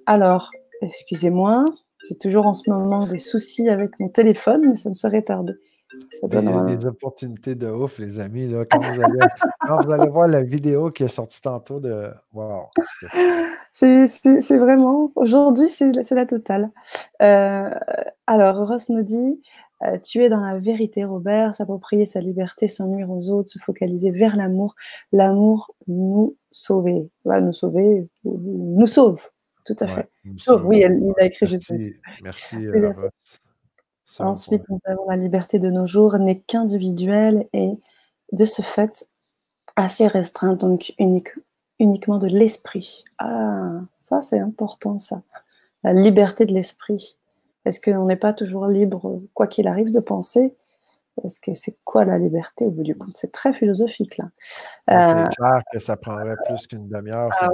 [0.06, 0.50] Alors,
[0.82, 1.66] Excusez-moi,
[2.08, 5.52] j'ai toujours en ce moment des soucis avec mon téléphone, mais ça ne serait tardé.
[6.22, 8.48] il y a des opportunités de ouf, les amis.
[8.48, 8.64] Là.
[8.64, 12.10] Quand, vous allez, voir la vidéo qui est sortie tantôt de.
[12.32, 12.68] Wow!
[13.72, 14.06] C'est
[14.58, 15.12] vraiment.
[15.14, 16.70] Aujourd'hui, c'est la totale.
[17.22, 17.70] Euh,
[18.26, 19.42] alors, Ross nous dit
[19.82, 23.58] euh, Tu es dans la vérité, Robert, s'approprier sa liberté sans nuire aux autres, se
[23.58, 24.74] focaliser vers l'amour.
[25.12, 27.10] L'amour nous sauver.
[27.26, 29.28] Va nous sauver, nous sauve
[29.74, 30.08] tout à fait.
[30.48, 32.92] Oh, oui, il a écrit Merci, merci euh,
[34.18, 37.70] Ensuite, nous avons la liberté de nos jours n'est qu'individuelle et
[38.32, 39.08] de ce fait
[39.76, 41.28] assez restreinte, donc unique,
[41.78, 43.04] uniquement de l'esprit.
[43.18, 45.22] Ah, ça c'est important, ça.
[45.84, 47.16] La liberté de l'esprit.
[47.64, 50.56] Est-ce qu'on n'est pas toujours libre, quoi qu'il arrive, de penser?
[51.22, 53.16] Parce que c'est quoi la liberté au bout du compte?
[53.16, 54.30] C'est très philosophique là.
[54.88, 57.48] C'est euh, clair que ça prendrait plus qu'une demi-heure ah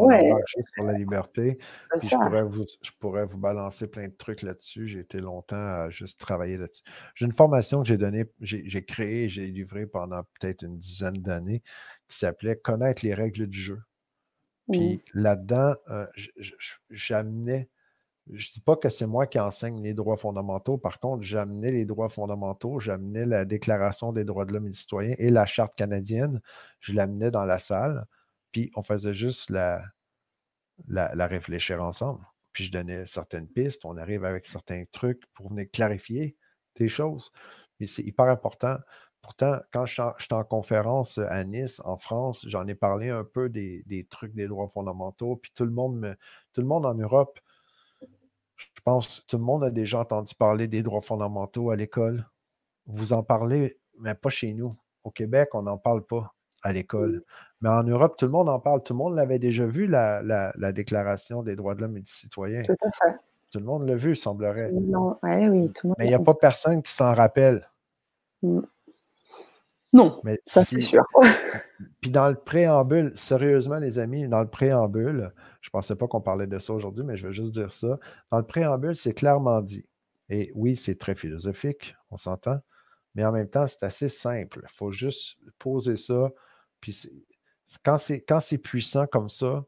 [0.75, 1.59] sur la liberté.
[1.99, 4.87] Puis je pourrais, vous, je pourrais vous balancer plein de trucs là-dessus.
[4.87, 6.83] J'ai été longtemps à juste travailler là-dessus.
[7.15, 11.63] J'ai une formation que j'ai donnée, j'ai créée, j'ai livrée pendant peut-être une dizaine d'années
[12.09, 13.81] qui s'appelait Connaître les règles du jeu.
[14.71, 16.07] Puis là-dedans, euh,
[16.91, 17.69] j'amenais
[18.33, 20.79] je ne dis pas que c'est moi qui enseigne les droits fondamentaux.
[20.79, 24.79] Par contre, j'amenais les droits fondamentaux, j'amenais la Déclaration des droits de l'homme et du
[24.79, 26.41] citoyen et la Charte canadienne.
[26.81, 28.07] Je l'amenais dans la salle,
[28.53, 29.83] puis on faisait juste la,
[30.89, 32.25] la, réfléchir ensemble.
[32.53, 36.37] Puis je donnais certaines pistes, on arrive avec certains trucs pour venir clarifier
[36.77, 37.31] des choses.
[37.79, 38.77] Mais c'est hyper important.
[39.21, 43.49] Pourtant, quand je suis en conférence à Nice, en France, j'en ai parlé un peu
[43.49, 46.17] des, trucs des droits fondamentaux, puis tout le monde, me,
[46.53, 47.41] tout le monde en Europe
[48.57, 52.27] je pense que tout le monde a déjà entendu parler des droits fondamentaux à l'école.
[52.87, 54.77] Vous en parlez, mais pas chez nous.
[55.05, 57.23] Au Québec, on n'en parle pas à l'école.
[57.61, 58.83] Mais en Europe, tout le monde en parle.
[58.83, 62.63] Tout le monde l'avait déjà vu, la, Déclaration des droits de l'homme et du citoyen.
[62.63, 63.17] Tout à fait.
[63.51, 64.71] Tout le monde l'a vu, semblerait.
[65.49, 67.69] oui, tout le monde mais il n'y a pas personne qui s'en rappelle.
[68.43, 68.61] Mmh.
[69.93, 71.05] Non, mais ça c'est sûr.
[72.01, 76.21] Puis dans le préambule, sérieusement les amis, dans le préambule, je ne pensais pas qu'on
[76.21, 77.99] parlait de ça aujourd'hui, mais je vais juste dire ça.
[78.31, 79.87] Dans le préambule, c'est clairement dit.
[80.29, 82.61] Et oui, c'est très philosophique, on s'entend,
[83.15, 84.61] mais en même temps, c'est assez simple.
[84.65, 86.31] Il faut juste poser ça.
[86.81, 87.09] Puis
[87.85, 89.65] quand c'est puissant comme ça,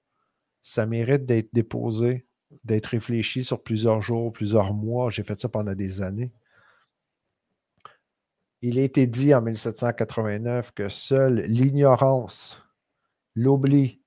[0.62, 2.26] ça mérite d'être déposé,
[2.64, 5.10] d'être réfléchi sur plusieurs jours, plusieurs mois.
[5.10, 6.32] J'ai fait ça pendant des années.
[8.60, 12.60] Il a été dit en 1789 que seule l'ignorance,
[13.34, 14.02] l'oubli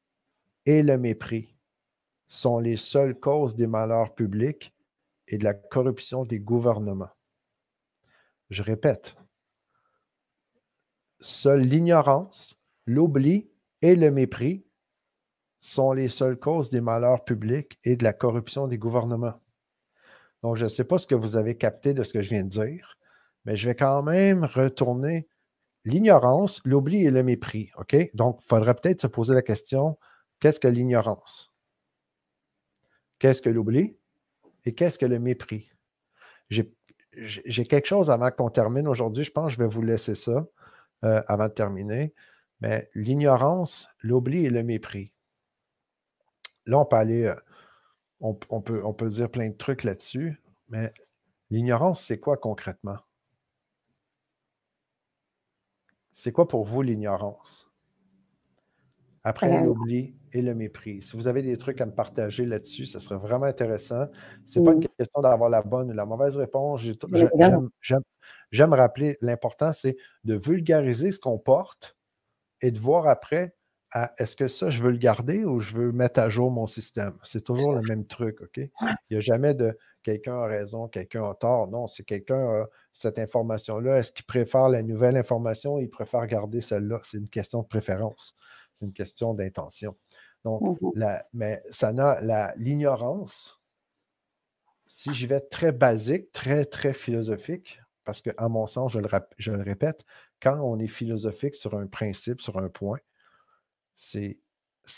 [0.66, 1.56] et le mépris
[2.28, 4.74] sont les seules causes des malheurs publics
[5.28, 7.12] et de la corruption des gouvernements.
[8.50, 9.16] Je répète,
[11.22, 13.50] seule l'ignorance, l'oubli
[13.82, 14.66] et le mépris
[15.62, 19.40] sont les seules causes des malheurs publics et de la corruption des gouvernements.
[20.42, 22.44] Donc, je ne sais pas ce que vous avez capté de ce que je viens
[22.44, 22.98] de dire,
[23.46, 25.28] mais je vais quand même retourner
[25.86, 27.72] l'ignorance, l'oubli et le mépris.
[27.78, 27.96] OK?
[28.14, 29.98] Donc, il faudrait peut-être se poser la question
[30.40, 31.52] qu'est-ce que l'ignorance?
[33.20, 33.98] Qu'est-ce que l'oubli?
[34.66, 35.72] Et qu'est-ce que le mépris?
[36.50, 39.24] J'ai quelque chose avant qu'on termine aujourd'hui.
[39.24, 40.48] Je pense que je vais vous laisser ça
[41.04, 42.14] euh, avant de terminer.
[42.60, 45.12] Mais l'ignorance, l'oubli et le mépris.
[46.66, 47.36] Là, on peut aller, euh,
[48.20, 50.94] on, peut, on peut dire plein de trucs là-dessus, mais
[51.50, 52.98] l'ignorance, c'est quoi concrètement?
[56.14, 57.70] C'est quoi pour vous l'ignorance?
[59.24, 61.04] Après l'oubli et le mépris.
[61.04, 64.08] Si vous avez des trucs à me partager là-dessus, ce serait vraiment intéressant.
[64.46, 66.82] Ce n'est pas une question d'avoir la bonne ou la mauvaise réponse.
[68.52, 71.96] J'aime rappeler l'important, c'est de vulgariser ce qu'on porte
[72.62, 73.56] et de voir après
[74.18, 77.14] est-ce que ça, je veux le garder ou je veux mettre à jour mon système?
[77.24, 78.58] C'est toujours le même truc, OK?
[78.58, 78.70] Il
[79.12, 81.68] n'y a jamais de quelqu'un a raison, quelqu'un a tort.
[81.68, 83.98] Non, c'est quelqu'un a cette information-là.
[83.98, 87.00] Est-ce qu'il préfère la nouvelle information ou il préfère garder celle-là?
[87.04, 88.36] C'est une question de préférence.
[88.74, 89.96] C'est une question d'intention.
[90.44, 93.60] Donc, mmh mais ça n'a l'ignorance.
[94.88, 99.52] Si je vais très basique, très, très philosophique, parce qu'à mon sens, je le, je
[99.52, 100.04] le répète,
[100.42, 102.98] quand on est philosophique sur un principe, sur un point,
[103.94, 104.40] c'est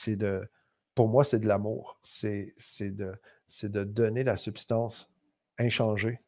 [0.07, 0.49] de,
[0.95, 1.99] pour moi, c'est de l'amour.
[2.01, 3.13] C'est de,
[3.61, 5.09] de donner la substance
[5.59, 6.19] inchangée,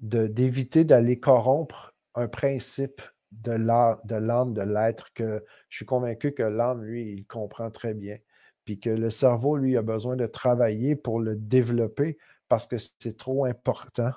[0.00, 6.84] d'éviter d'aller corrompre un principe de l'âme, de l'être, que je suis convaincu que l'âme,
[6.84, 8.18] lui, il comprend très bien.
[8.64, 12.16] Puis que le cerveau, lui, a besoin de travailler pour le développer
[12.48, 14.10] parce que c'est trop important.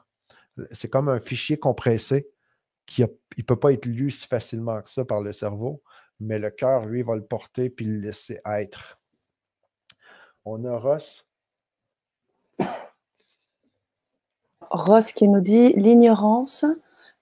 [0.72, 2.30] C'est comme un fichier compressé
[2.86, 5.82] qui ne peut pas être lu si facilement que ça par le cerveau
[6.20, 9.00] mais le cœur, lui, va le porter puis le laisser être.
[10.46, 11.27] On a Ross.
[14.70, 16.66] Ross qui nous dit l'ignorance.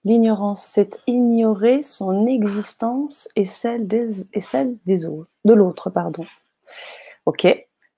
[0.04, 6.24] L'ignorance, c'est ignorer son existence et celle des, autres, de l'autre, pardon.
[7.24, 7.46] Ok.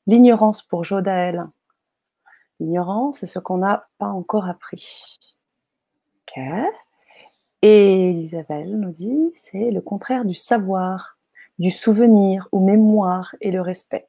[0.07, 1.47] L'ignorance pour Jodaël.
[2.61, 5.19] L'ignorance, c'est ce qu'on n'a pas encore appris.
[6.23, 6.43] Ok.
[7.61, 11.19] Et Isabelle nous dit, c'est le contraire du savoir,
[11.59, 14.09] du souvenir ou mémoire et le respect.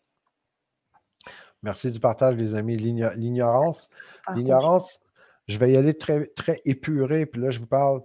[1.63, 2.77] Merci du partage, les amis.
[2.77, 3.89] L'ignorance,
[4.33, 4.99] l'ignorance,
[5.47, 7.25] je vais y aller très, très épuré.
[7.25, 8.01] Puis là, je vous parle,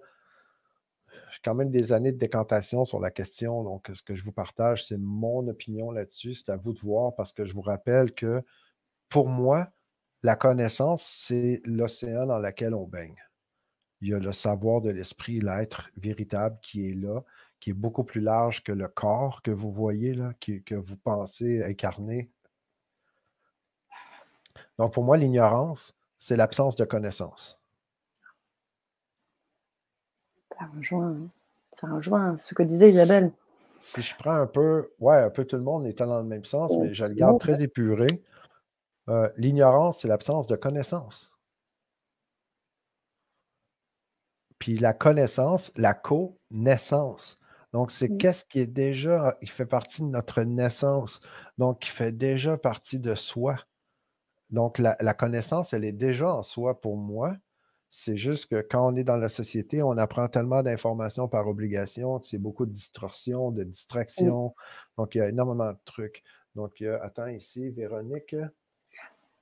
[1.31, 3.63] j'ai quand même des années de décantation sur la question.
[3.63, 6.35] Donc, ce que je vous partage, c'est mon opinion là-dessus.
[6.35, 8.43] C'est à vous de voir parce que je vous rappelle que
[9.09, 9.69] pour moi,
[10.23, 13.23] la connaissance, c'est l'océan dans lequel on baigne
[14.05, 17.23] il y a le savoir de l'esprit, l'être véritable qui est là,
[17.59, 21.65] qui est beaucoup plus large que le corps que vous voyez, là, que vous pensez
[21.65, 22.31] incarner.
[24.79, 27.59] Donc, pour moi, l'ignorance, c'est l'absence de connaissance.
[30.59, 31.17] Ça rejoint,
[31.73, 33.33] ça rejoint ce que disait Isabelle.
[33.81, 36.45] Si je prends un peu, ouais, un peu tout le monde étant dans le même
[36.45, 38.23] sens, oh, mais je le garde très épuré.
[39.09, 41.33] Euh, l'ignorance, c'est l'absence de connaissance.
[44.59, 47.39] Puis la connaissance, la co-naissance.
[47.75, 51.21] Donc, c'est qu'est-ce qui est déjà, il fait partie de notre naissance.
[51.59, 53.57] Donc, il fait déjà partie de soi.
[54.55, 57.35] Donc, la, connaissance, elle est déjà en soi pour moi.
[57.91, 62.23] C'est juste que quand on est dans la société, on apprend tellement d'informations par obligation,
[62.23, 63.69] c'est beaucoup de distorsion, de mmh.
[63.69, 64.55] distraction.
[64.97, 66.23] Donc, il y a énormément de trucs.
[66.55, 68.37] Donc, attends ici, Véronique.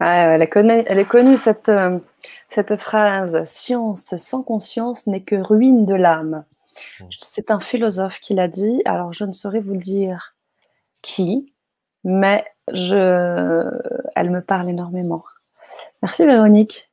[0.01, 1.99] Ah, elle, est connue, cette, euh,
[2.49, 6.47] cette phrase Science sans conscience n'est que ruine de l'âme.
[7.01, 7.05] Mmh.
[7.21, 8.81] C'est un philosophe qui l'a dit.
[8.87, 10.35] Alors, je ne saurais vous dire
[11.03, 11.53] qui,
[12.03, 13.71] mais je,
[14.15, 15.25] elle me parle énormément.
[16.03, 16.89] Merci Véronique.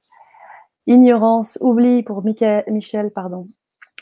[0.87, 3.47] Ignorance, oubli pour Michel, pardon.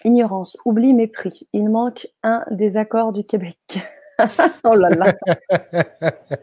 [0.05, 1.47] Ignorance, oubli, mépris.
[1.51, 3.57] Il manque un des accords du Québec.
[4.63, 5.13] oh là là.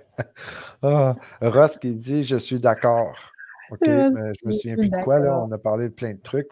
[0.87, 3.33] Ah, Ross qui dit Je suis d'accord.
[3.70, 5.41] OK, mais je me souviens plus de quoi, là.
[5.43, 6.51] On a parlé de plein de trucs.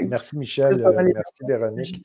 [0.00, 0.80] Merci, Michel.
[0.84, 2.02] Euh, merci, Véronique.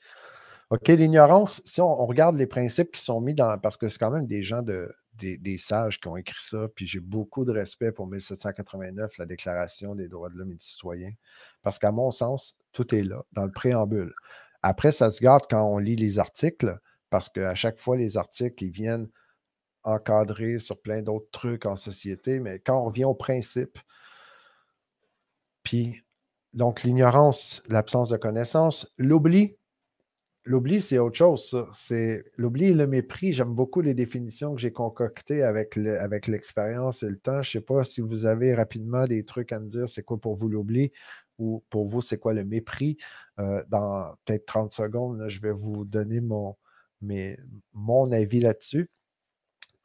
[0.69, 3.57] OK, l'ignorance, si on, regarde les principes qui sont mis dans.
[3.59, 6.85] Parce que c'est quand même des gens, de, des, sages qui ont écrit ça, puis
[6.85, 11.11] j'ai beaucoup de respect pour 1789, la Déclaration des droits de l'homme et du citoyen,
[11.61, 14.13] parce qu'à mon sens, tout est là, dans le préambule.
[14.61, 16.77] Après, ça se garde quand on lit les articles,
[17.09, 19.09] parce qu'à chaque fois, les articles, ils viennent
[19.83, 23.79] encadrer sur plein d'autres trucs en société, mais quand on vient au principe,
[25.63, 26.03] puis
[26.53, 29.56] donc l'ignorance, l'absence de connaissance, l'oubli,
[30.47, 31.67] L'oubli, c'est autre chose, ça.
[31.73, 33.33] C'est l'oubli et le mépris.
[33.33, 37.43] J'aime beaucoup les définitions que j'ai concoctées avec, l'expérience et le temps.
[37.43, 40.17] Je ne sais pas si vous avez rapidement des trucs à me dire, c'est quoi
[40.17, 40.93] pour vous l'oubli
[41.37, 42.95] ou pour vous, c'est quoi le mépris?
[43.39, 46.55] Euh, dans peut-être 30 secondes, je vais vous donner mon,
[47.73, 48.89] mon avis là-dessus.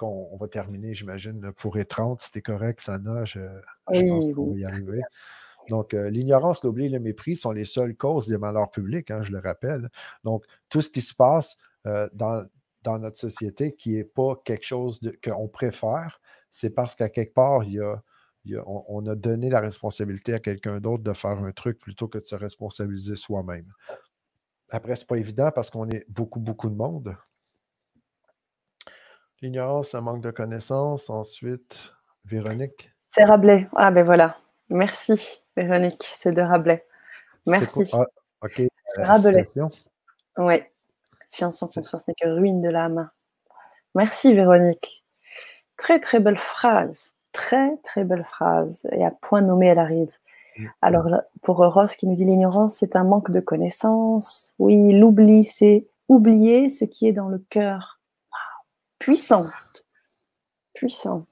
[0.00, 2.22] On, va terminer, j'imagine, pour les 30.
[2.22, 3.24] C'était correct, Sana.
[3.24, 3.40] Je,
[3.92, 5.00] je pense qu'on va y arriver.
[5.68, 9.22] Donc, euh, l'ignorance, l'oubli et le mépris sont les seules causes des malheurs publics, hein,
[9.22, 9.90] je le rappelle.
[10.24, 11.56] Donc, tout ce qui se passe
[11.86, 12.48] euh, dans,
[12.98, 17.62] notre société qui n'est pas quelque chose qu'on préfère, c'est parce qu'à quelque part,
[18.66, 22.26] on, a donné la responsabilité à quelqu'un d'autre de faire un truc plutôt que de
[22.26, 23.72] se responsabiliser soi-même.
[24.68, 27.16] Après, ce n'est pas évident parce qu'on est beaucoup, beaucoup de monde.
[29.42, 31.10] L'ignorance, le manque de connaissances.
[31.10, 31.76] Ensuite,
[32.24, 32.90] Véronique.
[33.00, 33.68] C'est Rabelais.
[33.74, 34.38] Ah ben voilà.
[34.70, 35.41] Merci.
[35.56, 36.86] Véronique, c'est de Rabelais.
[37.46, 37.90] Merci.
[37.92, 38.06] Ah,
[38.42, 38.60] ok.
[38.60, 39.46] Euh, Rabelais.
[40.38, 40.62] Oui.
[41.24, 43.10] Science sans conscience n'est que ruine de l'âme.
[43.94, 45.04] Merci Véronique.
[45.76, 47.14] Très très belle phrase.
[47.32, 48.86] Très très belle phrase.
[48.92, 50.16] Et à point nommé, elle arrive.
[50.58, 50.66] Mm.
[50.82, 51.08] Alors
[51.42, 54.54] pour Ross qui nous dit l'ignorance, c'est un manque de connaissance.
[54.58, 58.00] Oui, l'oubli, c'est oublier ce qui est dans le cœur.
[58.98, 59.46] Puissant.
[60.74, 61.26] Puissant.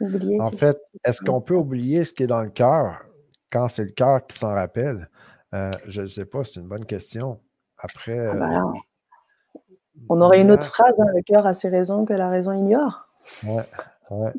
[0.00, 3.04] Oublier en fait, est-ce qu'on peut oublier ce qui est dans le cœur?
[3.50, 5.08] Quand c'est le cœur qui s'en rappelle,
[5.54, 7.40] euh, je ne sais pas, c'est une bonne question.
[7.78, 8.18] Après.
[8.18, 9.60] Ah euh,
[10.08, 13.08] on aurait une autre phrase, hein, le cœur a ses raisons que la raison ignore.
[13.44, 13.64] Ouais,
[14.10, 14.32] ouais.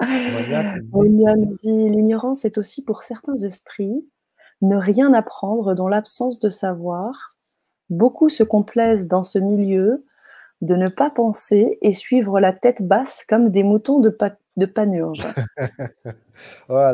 [0.00, 4.08] nous dit l'ignorance est aussi pour certains esprits
[4.62, 7.36] ne rien apprendre dans l'absence de savoir.
[7.90, 10.06] Beaucoup se complaisent dans ce milieu
[10.62, 14.16] de ne pas penser et suivre la tête basse comme des moutons de,
[14.56, 15.26] de panurge.
[16.68, 16.90] oh,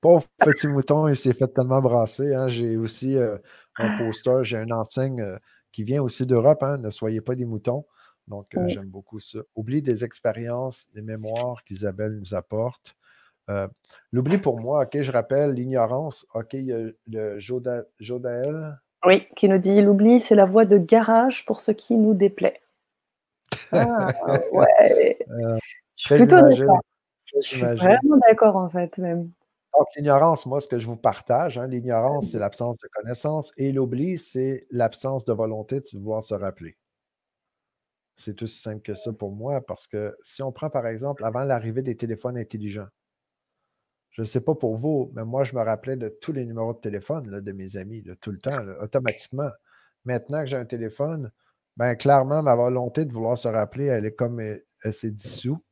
[0.00, 2.34] Pauvre petit mouton, il s'est fait tellement brasser.
[2.34, 2.48] Hein.
[2.48, 3.38] J'ai aussi euh,
[3.76, 5.36] un poster, j'ai une enseigne euh,
[5.72, 6.62] qui vient aussi d'Europe.
[6.62, 6.78] Hein.
[6.78, 7.84] Ne soyez pas des moutons.
[8.28, 9.38] Donc, euh, j'aime beaucoup ça.
[9.54, 12.96] Oublie des expériences, des mémoires qu'Isabelle nous apporte.
[14.10, 16.26] L'oubli pour moi, OK, je rappelle, l'ignorance.
[16.34, 18.80] OK, il y a le Jodaël.
[19.04, 22.60] Oui, qui nous dit l'oubli, c'est la voie de garage pour ce qui nous déplaît.
[23.72, 24.08] Ah,
[24.52, 25.18] ouais.
[25.96, 26.80] Je suis plutôt d'accord.
[27.24, 29.30] Je suis vraiment d'accord, en fait, même.
[29.76, 33.72] Donc, l'ignorance, moi, ce que je vous partage, hein, l'ignorance, c'est l'absence de connaissance et
[33.72, 36.76] l'oubli, c'est l'absence de volonté de vouloir se rappeler.
[38.16, 41.44] C'est aussi simple que ça pour moi parce que si on prend par exemple avant
[41.44, 42.88] l'arrivée des téléphones intelligents,
[44.10, 46.72] je ne sais pas pour vous, mais moi, je me rappelais de tous les numéros
[46.72, 49.50] de téléphone de mes amis, tout le temps, automatiquement.
[50.06, 51.30] Maintenant que j'ai un téléphone,
[51.76, 54.62] ben, clairement, ma volonté de vouloir se rappeler, elle est comme elle
[54.94, 55.62] s'est dissoute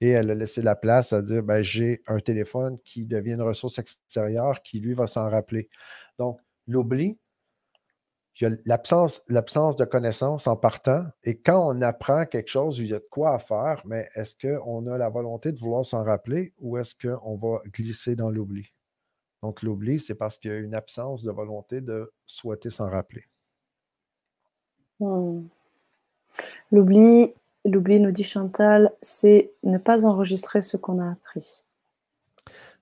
[0.00, 3.42] et elle a laissé la place à dire ben, j'ai un téléphone qui devient une
[3.42, 5.68] ressource extérieure qui, lui, va s'en rappeler.
[6.18, 7.18] Donc, l'oubli,
[8.66, 13.06] l'absence, de connaissance en partant, et quand on apprend quelque chose, il y a de
[13.10, 16.94] quoi à faire, mais est-ce qu'on a la volonté de vouloir s'en rappeler ou est-ce
[16.94, 18.72] qu'on va glisser dans l'oubli?
[19.42, 23.24] Donc, l'oubli, c'est parce qu'il y a une absence de volonté de souhaiter s'en rappeler.
[25.00, 25.46] Hmm.
[26.70, 27.32] L'oubli,
[27.66, 31.64] L'oubli, nous dit Chantal, c'est ne pas enregistrer ce qu'on a appris.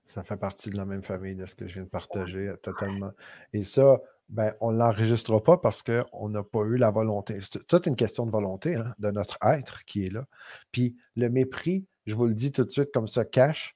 [0.05, 2.55] Ça fait partie de la même famille de ce que je viens de partager euh,
[2.57, 3.11] totalement.
[3.51, 7.39] Et ça, ben, on ne l'enregistrera pas parce qu'on n'a pas eu la volonté.
[7.41, 10.27] C'est toute une question de volonté hein, de notre être qui est là.
[10.71, 13.75] Puis le mépris, je vous le dis tout de suite comme ça, cache.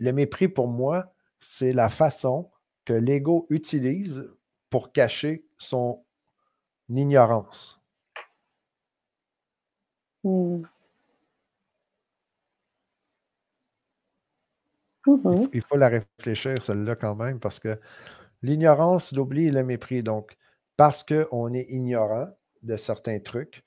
[0.00, 2.50] Le mépris, pour moi, c'est la façon
[2.86, 4.24] que l'ego utilise
[4.70, 6.02] pour cacher son
[6.88, 7.75] ignorance.
[10.26, 10.66] Mmh.
[15.52, 17.78] Il, faut la réfléchir, celle-là, quand même, parce que
[18.42, 20.02] l'ignorance, l'oubli et le mépris.
[20.02, 20.36] Donc,
[20.76, 22.28] parce qu'on est ignorant
[22.62, 23.64] de certains trucs,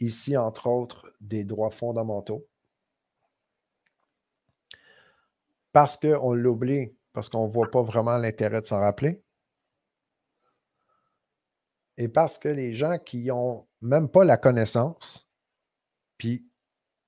[0.00, 2.46] ici, entre autres, des droits fondamentaux,
[5.72, 9.22] parce qu'on l'oublie, parce qu'on ne voit pas vraiment l'intérêt de s'en rappeler,
[11.98, 15.27] et parce que les gens qui n'ont même pas la connaissance,
[16.18, 16.48] puis,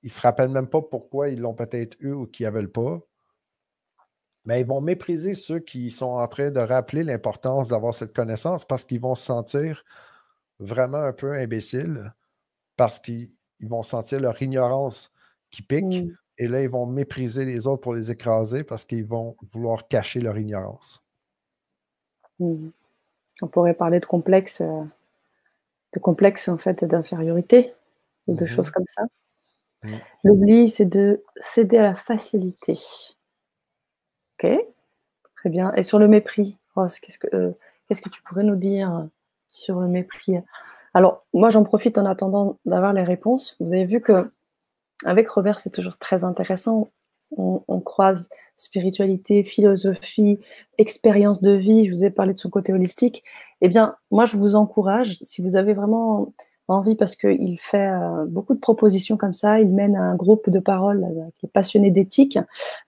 [0.03, 2.73] ils ne se rappellent même pas pourquoi ils l'ont peut-être eu ou qu'ils ne veulent
[2.73, 3.01] pas.
[4.47, 8.65] Mais ils vont mépriser ceux qui sont en train de rappeler l'importance d'avoir cette connaissance
[8.65, 9.85] parce qu'ils vont se sentir
[10.59, 12.15] vraiment un peu imbéciles,
[12.77, 13.29] parce qu'ils
[13.63, 15.13] vont sentir leur ignorance
[15.51, 15.85] qui pique.
[15.85, 16.17] Mmh.
[16.39, 20.21] Et là, ils vont mépriser les autres pour les écraser parce qu'ils vont vouloir cacher
[20.21, 21.03] leur ignorance.
[22.39, 22.69] Mmh.
[23.43, 24.83] On pourrait parler de complexe, euh,
[25.93, 27.75] de complexe en fait d'infériorité
[28.31, 29.03] ou de choses mmh comme ça.
[29.83, 29.97] Mmh.
[30.25, 32.79] L'oubli, c'est de céder à la facilité.
[34.39, 34.51] Ok,
[35.37, 35.73] très bien.
[35.75, 37.53] Et sur le mépris, Ross, qu'est-ce que, euh,
[37.87, 39.09] qu'est-ce que tu pourrais nous dire
[39.49, 40.39] sur le mépris?
[40.95, 43.57] Alors, moi, j'en profite en attendant d'avoir les réponses.
[43.61, 44.31] Vous avez vu que
[45.05, 46.91] avec Robert, c'est toujours très intéressant.
[47.37, 50.41] On, croise spiritualité, philosophie,
[50.79, 51.87] expérience de vie.
[51.87, 53.23] Je vous ai parlé de son côté holistique.
[53.61, 56.35] Eh bien, moi, je vous encourage, si vous avez vraiment
[56.71, 60.59] envie, parce qu'il fait euh, beaucoup de propositions comme ça, il mène un groupe de
[60.59, 62.39] parole euh, qui est passionné d'éthique.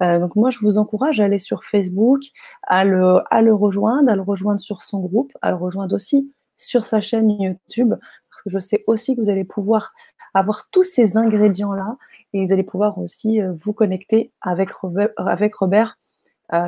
[0.03, 2.21] Euh, donc, moi, je vous encourage à aller sur Facebook,
[2.63, 3.23] à le,
[3.53, 7.95] rejoindre, à le rejoindre sur son groupe, à le rejoindre aussi sur sa chaîne YouTube,
[8.31, 9.93] parce que je sais aussi que vous allez pouvoir
[10.35, 11.97] avoir tous ces ingrédients-là
[12.33, 15.99] et vous allez pouvoir aussi vous connecter avec Robert,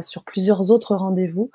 [0.00, 1.50] sur plusieurs autres rendez-vous.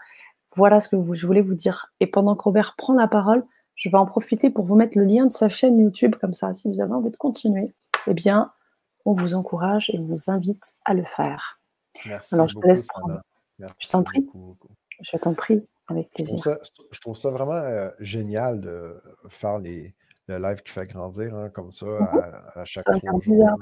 [0.56, 1.92] Voilà ce que je voulais vous dire.
[2.00, 3.44] Et pendant que Robert prend la parole,
[3.80, 6.54] je vais en profiter pour vous mettre le lien de sa chaîne YouTube, comme ça,
[6.54, 7.74] si vous avez envie de continuer,
[8.08, 8.52] eh bien,
[9.06, 11.62] on vous encourage et on vous invite à le faire.
[12.06, 13.22] Merci Alors, je te laisse prendre.
[13.58, 14.28] je t'en prie.
[15.02, 16.44] Je t'en prie, avec plaisir.
[16.92, 19.96] Je trouve ça, vraiment euh, génial de faire les,
[20.28, 22.22] le live qui fait grandir, hein, comme ça, mhm.
[22.56, 23.56] à, chaque fois.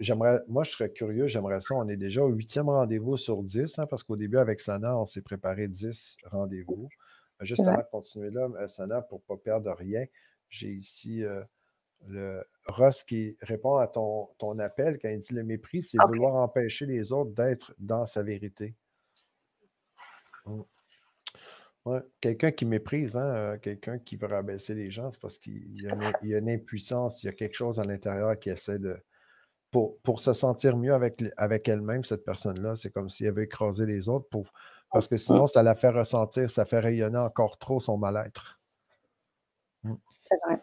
[0.00, 1.76] J'aimerais, moi, je serais curieux, j'aimerais ça.
[1.76, 5.04] On est déjà au huitième rendez-vous sur dix, hein, parce qu'au début, avec Sana, on
[5.04, 6.88] s'est préparé dix rendez-vous.
[7.40, 10.04] Juste avant de continuer là, euh, Sana, pour ne pas perdre rien,
[10.48, 11.42] j'ai ici euh,
[12.06, 16.34] le Ross qui répond à ton, ton appel quand il dit le mépris, c'est vouloir
[16.36, 18.74] empêcher les autres d'être dans sa vérité.
[20.46, 20.62] Mmh.
[22.20, 26.34] Quelqu'un qui méprise, hein, euh, quelqu'un qui veut rabaisser les gens, c'est parce qu'il y,
[26.34, 28.96] a une impuissance, il y a quelque chose à l'intérieur qui essaie de.
[29.70, 33.42] Pour, pour se sentir mieux avec, avec elle-même, cette personne-là, c'est comme si elle veut
[33.42, 34.52] écraser les autres, pour,
[34.92, 38.58] parce que sinon, ça la fait ressentir, ça fait rayonner encore trop son mal-être.
[39.84, 39.94] Mmh.
[40.22, 40.60] C'est vrai.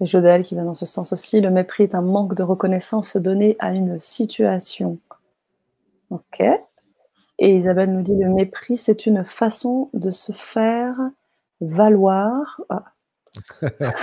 [0.00, 3.16] Et Jodel qui va dans ce sens aussi, le mépris est un manque de reconnaissance
[3.16, 4.98] donné à une situation.
[6.10, 6.42] Ok.
[7.38, 10.96] Et Isabelle nous dit le mépris, c'est une façon de se faire
[11.60, 12.60] valoir.
[12.68, 12.84] Ah.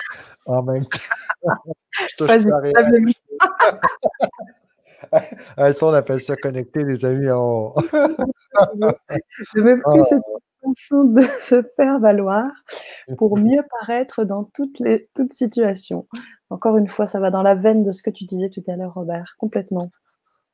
[0.45, 0.99] en même temps.
[2.09, 2.39] Je touche pas
[5.82, 7.26] on appelle ça connecter, les amis.
[9.54, 12.47] le mépris, c'est une façon de se faire valoir
[13.18, 16.08] pour mieux paraître dans toutes les toutes situations.
[16.49, 18.76] Encore une fois, ça va dans la veine de ce que tu disais tout à
[18.76, 19.91] l'heure, Robert, complètement.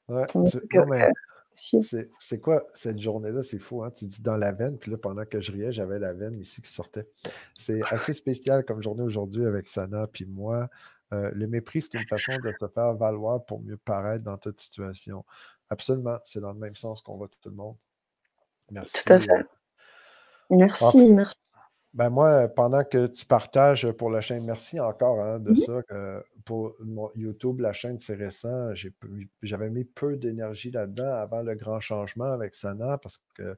[0.07, 0.25] Ouais,
[2.19, 3.43] c'est quoi cette journée-là?
[3.43, 3.91] C'est fou, hein?
[3.91, 6.61] Tu dis dans la veine, puis là, pendant que je riais, j'avais la veine ici
[6.61, 7.07] qui sortait.
[7.57, 10.69] C'est assez spécial comme journée aujourd'hui avec Sana, puis moi.
[11.13, 14.59] Euh, le mépris, c'est une façon de se faire valoir pour mieux paraître dans toute
[14.59, 15.25] situation.
[15.69, 17.75] Absolument, c'est dans le même sens qu'on voit tout le monde.
[18.71, 19.03] Merci.
[19.03, 19.45] Tout à fait.
[20.51, 21.37] Merci, merci.
[21.95, 25.81] Ben moi, pendant que tu partages pour la chaîne, merci encore hein, de ça.
[26.45, 28.71] pour mon YouTube, la chaîne, c'est récent.
[29.41, 33.57] J'avais mis peu d'énergie là-dedans avant le grand changement avec Sana parce que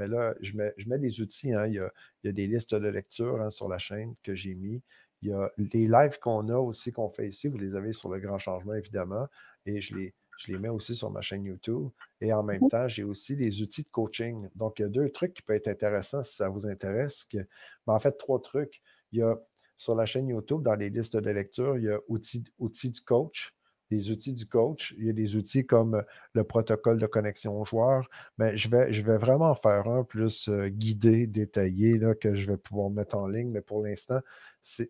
[0.00, 1.52] mais là, je mets, je mets des outils.
[1.52, 1.66] Hein.
[1.66, 4.82] il, y a, des listes de lecture hein, sur la chaîne que j'ai mis.
[5.22, 7.48] Il y a les lives qu'on a aussi, qu'on fait ici.
[7.48, 9.26] Vous les avez sur le grand changement, évidemment.
[9.66, 11.90] Et je les, je les mets aussi sur ma chaîne YouTube.
[12.20, 14.48] Et en même mmh temps, j'ai aussi des outils de coaching.
[14.54, 17.24] Donc, il y a deux trucs qui peuvent être intéressants si ça vous intéresse.
[17.24, 17.38] Que,
[17.86, 18.80] en fait, trois trucs.
[19.12, 19.38] Il y a
[19.76, 23.00] sur la chaîne YouTube, dans les listes de lecture, il y a outils, outils du
[23.00, 23.54] coach.
[23.90, 27.64] Les outils du coach, il y a des outils comme le protocole de connexion aux
[27.64, 28.08] joueurs.
[28.38, 32.50] Mais je vais, je vais vraiment faire un plus euh, guidé, détaillé, là, que je
[32.50, 33.50] vais pouvoir mettre en ligne.
[33.50, 34.20] Mais pour l'instant,
[34.62, 34.88] c'est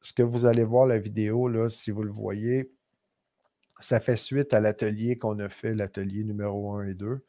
[0.00, 2.70] ce que vous allez voir la vidéo, là, si vous le voyez,
[3.80, 7.24] ça fait suite à l'atelier qu'on a fait, l'atelier numéro 1 et 2,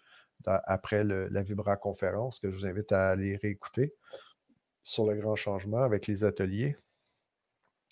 [0.45, 3.93] après la Vibra conférence, que je vous invite à aller réécouter
[4.83, 6.77] sur le grand changement avec les ateliers.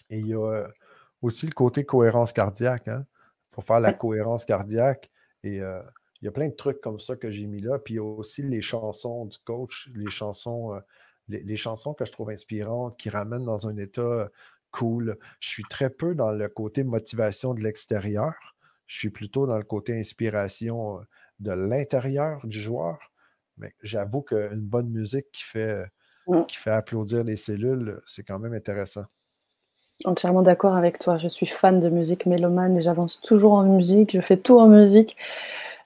[0.09, 0.67] Et il y a euh,
[1.21, 3.05] aussi le côté cohérence cardiaque, hein,
[3.51, 5.09] pour faire la cohérence cardiaque.
[5.43, 5.81] Et euh,
[6.21, 7.79] il y a plein de trucs comme ça que j'ai mis là.
[7.79, 10.79] Puis il y a aussi les chansons du coach, les chansons, euh,
[11.27, 14.29] les, chansons que je trouve inspirantes, qui ramènent dans un état
[14.71, 15.17] cool.
[15.39, 18.33] Je suis très peu dans le côté motivation de l'extérieur.
[18.87, 21.03] Je suis plutôt dans le côté inspiration euh,
[21.39, 22.97] de l'intérieur du joueur.
[23.57, 25.85] Mais j'avoue qu'une bonne musique qui fait,
[26.27, 26.45] mmh.
[26.47, 29.05] qui fait applaudir les cellules, c'est quand même intéressant.
[30.03, 31.17] Entièrement d'accord avec toi.
[31.17, 34.11] Je suis fan de musique mélomane et j'avance toujours en musique.
[34.11, 35.15] Je fais tout en musique.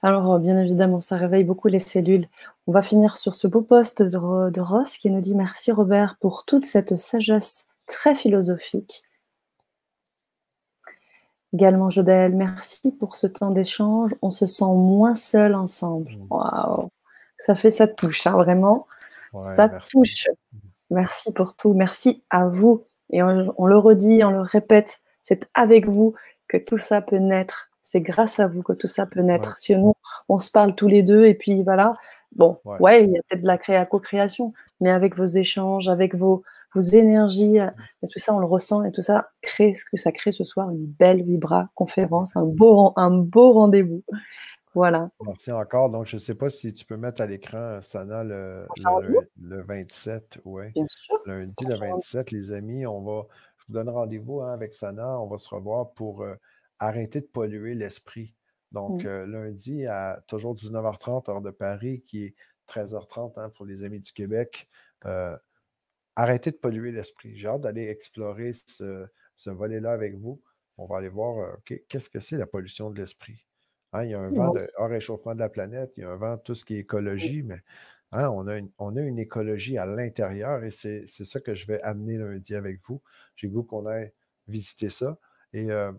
[0.02, 2.26] Alors, bien évidemment, ça réveille beaucoup les cellules.
[2.66, 6.16] On va finir sur ce beau poste de, de Ross qui nous dit Merci Robert
[6.20, 9.04] pour toute cette sagesse très philosophique.
[11.52, 14.14] Également, Jodel, merci pour ce temps d'échange.
[14.22, 16.12] On se sent moins seul ensemble.
[16.12, 16.26] Mmh.
[16.30, 16.90] Waouh,
[17.38, 18.86] ça fait, ça touche, hein, vraiment.
[19.42, 20.28] ça touche.
[20.90, 21.72] Merci pour tout.
[21.74, 22.84] Merci à vous.
[23.12, 26.14] Et on, on le redit, on le répète, c'est avec vous
[26.48, 27.70] que tout ça peut naître.
[27.82, 29.50] C'est grâce à vous que tout ça peut naître.
[29.50, 29.54] Ouais.
[29.58, 29.94] Sinon,
[30.28, 31.94] on se parle tous les deux et puis voilà.
[32.36, 32.76] Bon, Ouais.
[32.80, 36.44] ouais, il y a peut-être de la créa co-création, mais avec vos échanges, avec vos,
[36.74, 37.66] vos énergies, euh,
[38.04, 40.44] et tout ça, on le ressent et tout ça crée ce que ça crée ce
[40.44, 44.02] soir, une belle vibra conférence, un beau, ren- un beau rendez-vous.
[44.74, 45.10] Voilà.
[45.26, 45.90] Merci encore.
[45.90, 48.90] Donc, je ne sais pas si tu peux mettre à l'écran, Sana, le, Prochain le,
[48.90, 49.28] rendez-vous?
[49.40, 50.38] le 27.
[50.44, 50.74] Ouais.
[50.74, 51.18] Bien sûr.
[51.24, 51.96] Lundi, le Prochain rendez-vous.
[51.96, 53.26] 27, les amis, on va,
[53.58, 55.20] je vous donne rendez-vous hein, avec Sana.
[55.20, 56.34] On va se revoir pour euh,
[56.78, 58.34] arrêter de polluer l'esprit.
[58.72, 59.10] Donc, Mhm.
[59.10, 62.34] euh, lundi, à toujours 19h30, heure de Paris, qui est
[62.66, 64.68] 13h30 hein, pour les amis du Québec.
[65.06, 65.36] euh,
[66.16, 67.36] arrêtez de polluer l'esprit.
[67.36, 69.06] J'ai hâte d'aller explorer ce,
[69.36, 70.42] ce volet-là avec vous.
[70.78, 73.44] On va aller voir OK, qu'est-ce que c'est la pollution de l'esprit?
[73.92, 76.10] Hein, il y a un vent de hors réchauffement de la planète, il y a
[76.10, 77.60] un vent de tout ce qui est écologie, mais
[78.12, 81.66] hein, on, a une, on a une écologie à l'intérieur et c'est ça que je
[81.66, 83.02] vais amener lundi avec vous.
[83.36, 84.12] J'ai goût qu'on aille
[84.48, 85.18] visiter ça.
[85.52, 85.92] Et euh,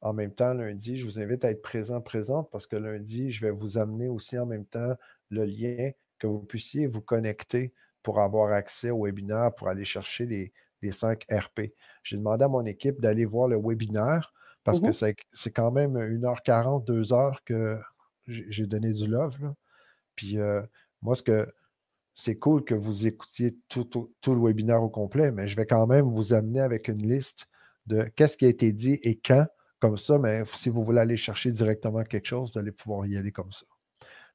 [0.00, 3.44] en même temps, lundi, je vous invite à être présent, présente, parce que lundi, je
[3.44, 4.96] vais vous amener aussi en même temps
[5.30, 7.72] le lien que vous puissiez vous connecter
[8.02, 10.52] pour avoir accès au webinaire, pour aller chercher les,
[10.82, 11.72] les 5 RP.
[12.02, 14.32] J'ai demandé à mon équipe d'aller voir le webinaire
[14.70, 14.94] parce que Mhm.
[14.94, 17.78] c'est c'est quand même 1h40, 2h que
[18.26, 19.40] j'ai j'ai donné du love.
[19.42, 19.54] là.
[20.16, 20.62] Puis euh,
[21.02, 21.48] moi, ce que
[22.14, 25.66] c'est cool que vous écoutiez tout, tout- tout le webinaire au complet, mais je vais
[25.66, 27.46] quand même vous amener avec une liste
[27.86, 29.46] de qu'est-ce qui a été dit et quand.
[29.80, 33.16] Comme ça, mais si vous voulez aller chercher directement quelque chose, vous allez pouvoir y
[33.16, 33.64] aller comme ça.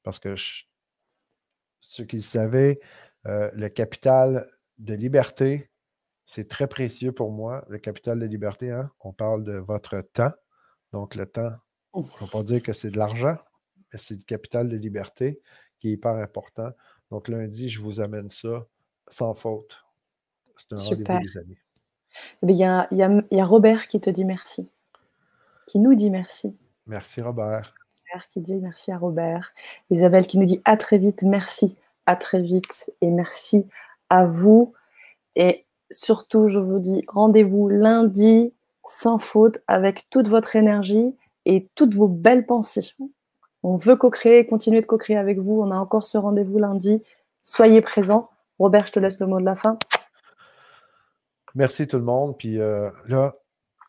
[0.04, 0.66] Parce que je-
[1.82, 2.80] ceux qui le savaient,
[3.28, 5.70] euh, le capital de liberté,
[6.26, 7.64] c'est très précieux pour moi.
[7.70, 10.32] Le capital de liberté, hein, on parle de votre temps.
[10.92, 11.52] Donc, le temps,
[11.94, 13.38] on ne va pas dire que c'est de l'argent,
[13.94, 15.42] mais c'est le capital de liberté
[15.80, 16.70] qui est hyper important.
[17.12, 18.66] Donc, lundi, je vous amène ça
[19.08, 19.84] sans faute.
[20.58, 21.58] C'est un rendez-vous, les amis.
[22.42, 24.24] Eh bien, Il y a, il y a- il y a Robert qui te dit
[24.26, 24.70] merci,
[25.68, 26.56] qui nous dit merci.
[26.88, 27.74] Merci, Robert.
[28.10, 29.54] Robert qui dit merci à Robert.
[29.90, 33.68] Isabelle qui nous dit à très vite, merci, à très vite et merci
[34.10, 34.74] à vous.
[35.36, 38.54] Et surtout, je vous dis rendez-vous lundi
[38.88, 41.16] sans faute avec toute votre énergie
[41.46, 42.94] et toutes vos belles pensées.
[43.64, 45.60] On veut co-créer, continuer de co-créer avec vous.
[45.62, 47.02] On a encore ce rendez-vous lundi.
[47.42, 48.30] Soyez présents.
[48.60, 49.78] Robert, je te laisse le mot de la fin.
[51.56, 52.38] Merci tout le monde.
[52.38, 53.36] Puis euh, là,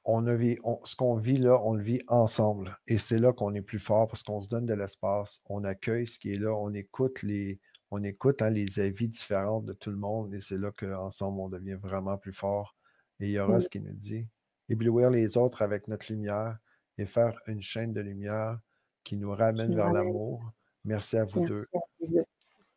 [0.04, 2.78] on a vi- on- ce qu'on vit là, on le vit ensemble.
[2.86, 6.06] Et c'est là qu'on est plus fort parce qu'on se donne de l'espace, on accueille
[6.06, 7.58] ce qui est là, on écoute les,
[7.90, 10.34] on écoute hein, les avis différents de tout le monde.
[10.34, 12.76] Et c'est là qu'ensemble, on devient vraiment plus fort.
[13.20, 13.62] Et il y aura Oui.
[13.62, 14.26] ce qui nous dit
[14.68, 16.58] éblouir les autres avec notre lumière
[16.98, 18.58] et faire une chaîne de lumière
[19.04, 20.52] qui nous ramène vers l'amour.
[20.84, 21.54] Merci à vous deux.
[21.54, 22.24] Merci à vous deux.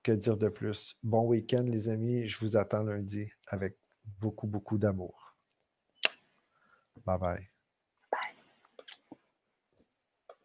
[0.03, 0.97] Que dire de plus?
[1.03, 2.27] Bon week-end, les amis.
[2.27, 3.77] Je vous attends lundi avec
[4.19, 5.35] beaucoup, beaucoup d'amour.
[7.05, 7.58] Bye bye.